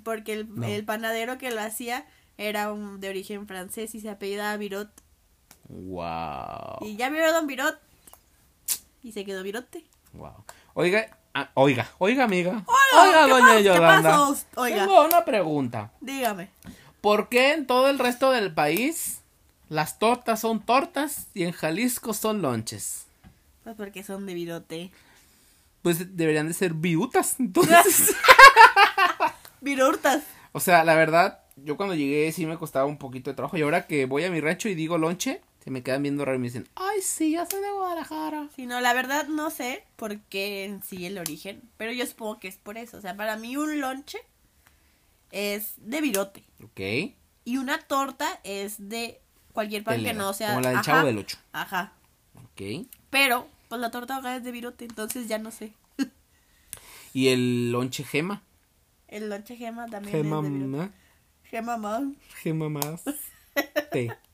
[0.03, 0.67] Porque el, No.
[0.67, 2.07] el panadero que lo hacía
[2.39, 4.89] era un, de origen francés y se apellidaba Virot.
[5.69, 6.79] Wow.
[6.87, 7.79] Y ya vieron Don Virot.
[9.07, 9.85] Y se quedó Virote.
[10.15, 10.33] Wow.
[10.75, 12.65] Oiga, ah, oiga, oiga, amiga.
[12.67, 14.35] Hola, ¿qué doña qué Yolanda.
[14.57, 14.79] Oiga.
[14.79, 15.93] Tengo una pregunta.
[16.01, 16.51] Dígame.
[17.01, 19.21] ¿Por qué en todo el resto del país
[19.69, 23.07] las tortas son tortas y en Jalisco son lonches?
[23.63, 24.91] Pues porque son de Virote.
[25.83, 28.13] Pues deberían de ser viutas, entonces.
[29.61, 30.25] Virurtas.
[30.51, 33.57] o sea, la verdad, yo cuando llegué sí me costaba un poquito de trabajo.
[33.57, 36.37] Y ahora que voy a mi rancho y digo lonche, se me quedan viendo raro
[36.37, 38.49] y me dicen, ay, sí, ya soy de Guadalajara.
[38.55, 41.61] Si no, la verdad no sé por qué en sí el origen.
[41.77, 42.99] Pero yo supongo que es por eso.
[42.99, 44.19] O sea, para mí un lonche
[45.33, 46.45] es de Virote.
[46.63, 46.81] Ok.
[47.45, 49.21] Y una torta es de
[49.53, 50.51] cualquier pan que no sea.
[50.51, 51.37] como la del ajá, Chavo del Ocho.
[51.53, 51.93] Ajá.
[52.37, 52.87] Ok.
[53.11, 54.85] Pero, pues la torta ahogada es de Virote.
[54.85, 55.73] Entonces ya no sé.
[57.13, 58.43] Y el lonche gema.
[59.09, 60.77] El lonche gema también Gema, es de Virote.
[60.77, 60.91] ma-
[61.43, 62.03] Gema más.
[62.43, 63.03] gema más.
[63.91, 64.17] Te.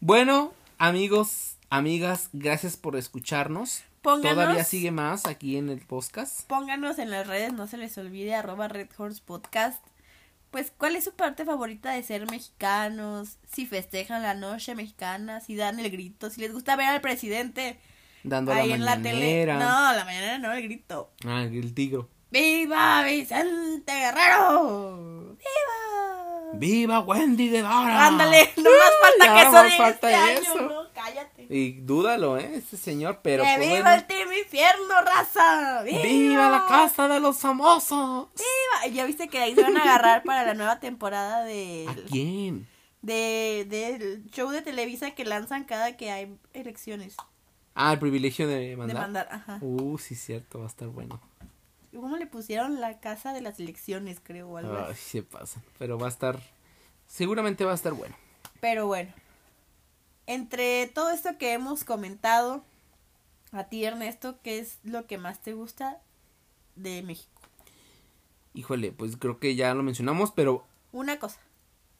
[0.00, 3.82] Bueno, amigos, amigas, gracias por escucharnos.
[4.02, 6.46] Pónganos- Todavía sigue más aquí en el podcast.
[6.46, 9.82] Pónganos en las redes, no se les olvide, arroba Red Horse Podcast.
[10.50, 13.38] Pues, ¿cuál es su parte favorita de ser mexicanos?
[13.50, 17.80] Si festejan la noche mexicana, si dan el grito, si les gusta ver al presidente
[18.22, 19.46] Dando ahí la en la tele.
[19.46, 19.58] No,
[19.92, 21.10] la mañana no, el grito.
[21.26, 22.08] Ah, el tigro.
[22.30, 25.36] ¡Viva Vicente Guerrero!
[25.38, 25.93] ¡Viva!
[26.58, 28.06] ¡Viva Wendy Guevara!
[28.06, 30.58] Ándale, nomás falta Ya que eso de falta este eso.
[30.58, 30.92] año, ¿no?
[30.92, 31.46] Cállate.
[31.50, 32.52] Y dúdalo, ¿eh?
[32.56, 33.92] Este señor, pero ¡Que viva bueno.
[33.92, 35.82] el Team Infierno, raza!
[35.82, 36.02] ¡Viva!
[36.02, 38.28] ¡Viva la casa de los famosos!
[38.36, 38.94] ¡Viva!
[38.94, 42.66] Ya viste que ahí se van a agarrar para la nueva temporada de, ¿A quién?
[43.02, 47.16] de del show de Televisa que lanzan cada que hay elecciones.
[47.74, 48.96] Ah, el privilegio de De mandar.
[49.02, 49.58] mandar, ajá.
[49.60, 51.20] Uh, sí, cierto, va a estar bueno.
[51.94, 55.18] ¿Cómo le pusieron la casa de las elecciones, creo, o algo Ay, así?
[55.18, 55.62] se pasa.
[55.78, 56.40] Pero va a estar.
[57.06, 58.16] Seguramente va a estar bueno.
[58.60, 59.12] Pero bueno,
[60.26, 62.64] entre todo esto que hemos comentado,
[63.52, 66.00] A ti, Ernesto, ¿qué es lo que más te gusta
[66.74, 67.30] de México?
[68.52, 70.64] Híjole, pues creo que ya lo mencionamos, pero...
[70.92, 71.38] Una cosa.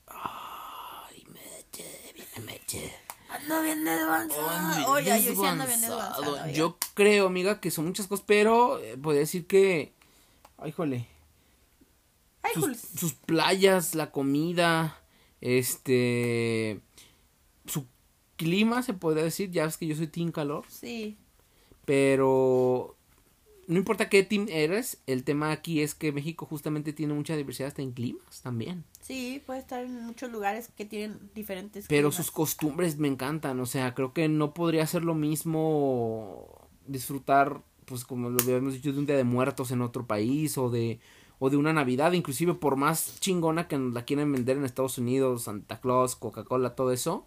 [0.08, 2.92] Ay, meche, bien meche.
[3.34, 4.90] Ando bien desvanzado.
[4.90, 6.32] Oye, yo sí ando bien desvanzado.
[6.32, 6.50] oiga.
[6.52, 9.92] Yo creo, amiga, que son muchas cosas, pero eh, podría decir que...
[10.58, 11.08] Ay, híjole.
[12.42, 15.00] Ay, sus, sus playas, la comida,
[15.40, 16.80] este...
[17.66, 17.86] Su
[18.36, 19.50] clima, se podría decir.
[19.50, 20.64] Ya ves que yo soy team calor.
[20.68, 21.16] Sí.
[21.84, 22.96] Pero
[23.68, 27.68] no importa qué team eres, el tema aquí es que México justamente tiene mucha diversidad
[27.68, 28.84] hasta en climas también.
[29.00, 31.86] Sí, puede estar en muchos lugares que tienen diferentes.
[31.88, 32.16] Pero climas.
[32.16, 38.04] sus costumbres me encantan, o sea, creo que no podría ser lo mismo disfrutar, pues
[38.04, 41.00] como lo habíamos dicho, de un Día de Muertos en otro país o de
[41.40, 44.98] o de una Navidad, inclusive por más chingona que nos la quieren vender en Estados
[44.98, 47.26] Unidos, Santa Claus, Coca-Cola, todo eso,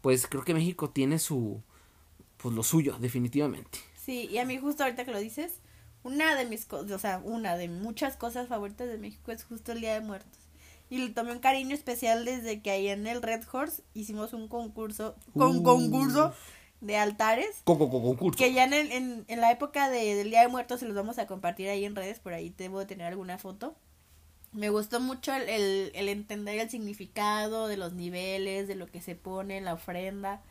[0.00, 1.62] pues creo que México tiene su
[2.38, 3.78] pues lo suyo, definitivamente.
[3.96, 5.60] Sí, y a mí justo ahorita que lo dices,
[6.04, 9.72] una de mis cosas, o sea, una de muchas cosas favoritas de México es justo
[9.72, 10.38] el Día de Muertos.
[10.90, 14.48] Y le tomé un cariño especial desde que ahí en el Red Horse hicimos un
[14.48, 15.62] concurso, con Uh.
[15.62, 16.34] concurso
[16.82, 17.62] de altares.
[17.64, 18.36] Coco concurso.
[18.36, 20.94] Que ya en, el- en, en la época de, del Día de Muertos se los
[20.96, 23.74] vamos a compartir ahí en redes, por ahí debo de tener alguna foto.
[24.52, 29.00] Me gustó mucho el, el, el entender el significado de los niveles, de lo que
[29.00, 30.42] se pone en la ofrenda.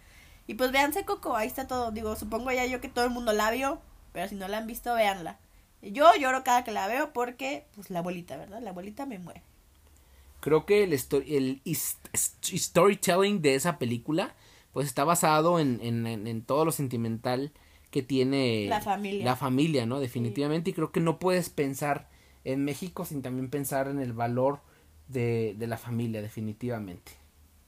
[0.47, 1.91] Y pues véanse Coco, ahí está todo.
[1.91, 3.80] Digo, supongo ya yo que todo el mundo la vio,
[4.14, 5.39] pero si no la han visto, véanla.
[5.82, 8.62] Yo lloro cada que la veo porque, pues la abuelita, ¿verdad?
[8.62, 9.41] La abuelita me muere.
[10.39, 11.62] creo que el, sto- el
[12.14, 14.36] storytelling de esa película
[14.74, 17.51] pues está basado en, en, en- en todo lo sentimental
[17.91, 19.26] que tiene La familia.
[19.26, 19.99] la familia, ¿no?
[19.99, 22.09] Definitivamente y creo que no puedes pensar
[22.45, 24.62] en México sin también pensar en el valor
[25.09, 27.12] de, de la familia, definitivamente.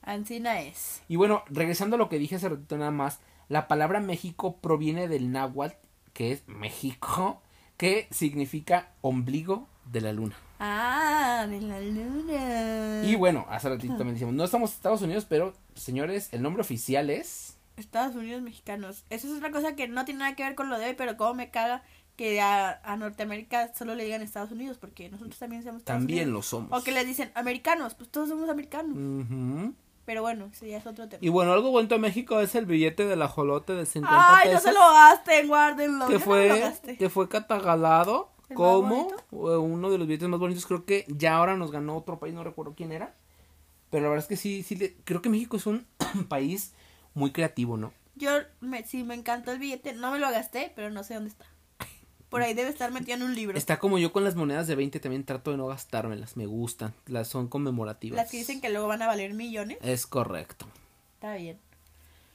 [0.02, 1.02] Ancina es.
[1.08, 5.08] Y bueno, regresando a lo que dije hace ratito nada más, la palabra México proviene
[5.08, 5.76] del náhuatl,
[6.14, 7.42] que es México,
[7.76, 10.34] que significa ombligo de la luna.
[10.58, 13.02] Ah, de la luna.
[13.04, 16.62] Y bueno, hace ratito también decimos, no estamos en Estados Unidos, pero señores, el nombre
[16.62, 17.58] oficial es...
[17.76, 19.04] Estados Unidos mexicanos.
[19.10, 21.16] Eso es otra cosa que no tiene nada que ver con lo de hoy, pero
[21.16, 21.82] como me caga
[22.16, 26.28] que a, a Norteamérica solo le digan Estados Unidos, porque nosotros también somos Estados También
[26.28, 26.32] Unidos.
[26.38, 26.80] lo somos.
[26.80, 28.96] O que les dicen americanos, pues todos somos americanos.
[28.96, 29.74] Ujú.
[30.04, 31.18] Pero bueno, ya es otro tema.
[31.22, 34.50] Y bueno, algo bonito de México es el billete del ajolote de 50 Ay, no
[34.56, 34.62] pesos.
[34.64, 36.06] se lo gasten, guárdenlo.
[36.06, 38.66] que no fue, que fue catalogado ¿El más
[39.30, 40.66] como eh, uno de los billetes más bonitos.
[40.66, 43.14] Creo que ya ahora nos ganó otro país, no recuerdo quién era.
[43.90, 45.86] Pero la verdad es que sí, sí, le- creo que México es un
[46.28, 46.74] país
[47.14, 47.92] muy creativo, ¿no?
[48.16, 48.30] Yo
[48.60, 51.46] me, sí me encantó el billete, no me lo gasté, pero no sé dónde está.
[52.34, 53.56] Por ahí debe estar metido en un libro.
[53.56, 56.92] Está como yo con las monedas de 20, también trato de no gastármelas, me gustan,
[57.06, 58.16] las son conmemorativas.
[58.16, 59.78] Las que dicen que luego van a valer millones.
[59.82, 60.66] Es correcto.
[61.14, 61.58] Está bien.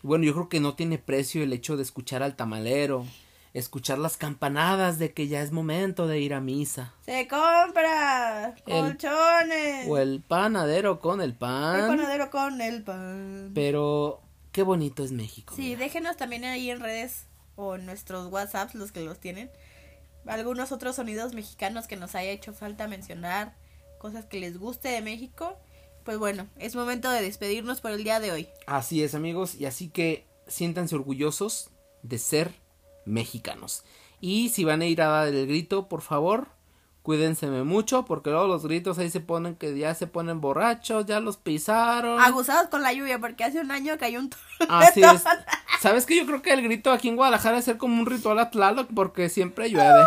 [0.02, 3.06] Bueno, yo creo que no tiene precio el hecho de escuchar al tamalero,
[3.54, 6.94] escuchar las campanadas de que ya es momento de ir a misa.
[7.06, 9.88] Se compra El- colchones.
[9.90, 11.88] O el panadero con el El pan.
[11.88, 13.52] panadero con el pan.
[13.54, 14.22] Pero
[14.54, 15.54] qué bonito es México.
[15.56, 15.80] Sí, mira.
[15.80, 17.26] déjenos también ahí en redes
[17.58, 19.50] o en nuestros WhatsApps, los que los tienen,
[20.30, 23.56] algunos otros sonidos mexicanos que nos haya hecho falta mencionar,
[23.98, 25.58] cosas que les guste de México.
[26.06, 28.50] Pues bueno, es momento de despedirnos por el día de hoy.
[28.68, 29.56] Así es, amigos.
[29.56, 31.70] Y así que siéntanse orgullosos
[32.04, 32.54] de ser
[33.06, 33.84] mexicanos.
[34.22, 36.48] Y si van a ir a dar el grito, por favor,
[37.02, 41.20] cuídense mucho, porque luego los gritos ahí se ponen que ya se ponen borrachos, ya
[41.20, 42.20] los pisaron.
[42.20, 44.30] Aguzados con la lluvia, porque hace un año cayó un
[44.68, 45.24] Así es.
[45.80, 48.40] ¿Sabes que Yo creo que el grito aquí en Guadalajara es ser como un ritual
[48.40, 50.04] a Tlaloc porque siempre llueve.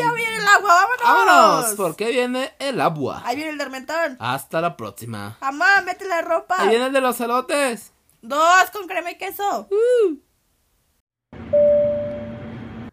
[0.00, 1.26] Ya viene el agua, vámonos.
[1.26, 1.74] ¡Vámonos!
[1.76, 3.22] Porque viene el agua.
[3.24, 4.16] Ahí viene el dermentón.
[4.18, 5.36] Hasta la próxima.
[5.40, 6.56] Amá, mete la ropa.
[6.58, 7.92] Ahí viene el de los elotes.
[8.22, 9.68] Dos con crema y queso.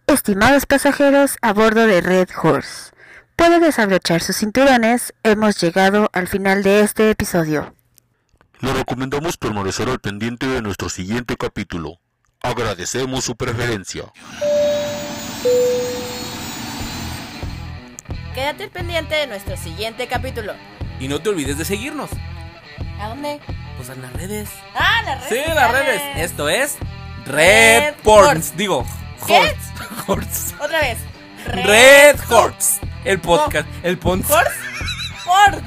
[0.08, 2.91] Estimados pasajeros a bordo de Red Horse,
[3.36, 7.74] puede desabrochar sus cinturones, hemos llegado al final de este episodio.
[8.60, 11.99] Le recomendamos permanecer al pendiente de nuestro siguiente capítulo.
[12.41, 14.05] Agradecemos su preferencia.
[18.38, 20.53] Quédate pendiente de nuestro siguiente capítulo.
[20.99, 22.11] Y no te olvides de seguirnos.
[23.01, 23.39] ¿A dónde?
[23.77, 24.47] Pues en las redes.
[24.75, 25.43] Ah, las redes.
[25.47, 26.01] Sí, las redes.
[26.17, 26.77] Esto es
[27.25, 27.95] Red Red.
[28.03, 28.55] Horns.
[28.55, 28.85] Digo.
[29.21, 29.55] Horse.
[30.07, 30.55] Horse.
[30.59, 30.99] Otra vez.
[31.47, 32.79] Red Horse.
[33.05, 33.67] El podcast.
[33.81, 34.31] El podcast.
[34.31, 34.51] Horse.
[35.25, 35.63] Horse.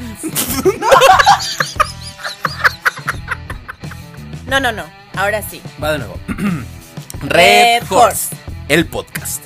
[4.46, 4.84] No, no, no.
[5.16, 5.60] Ahora sí.
[5.82, 6.20] Va de nuevo.
[7.22, 8.36] Red Red Horse.
[8.68, 9.42] El podcast.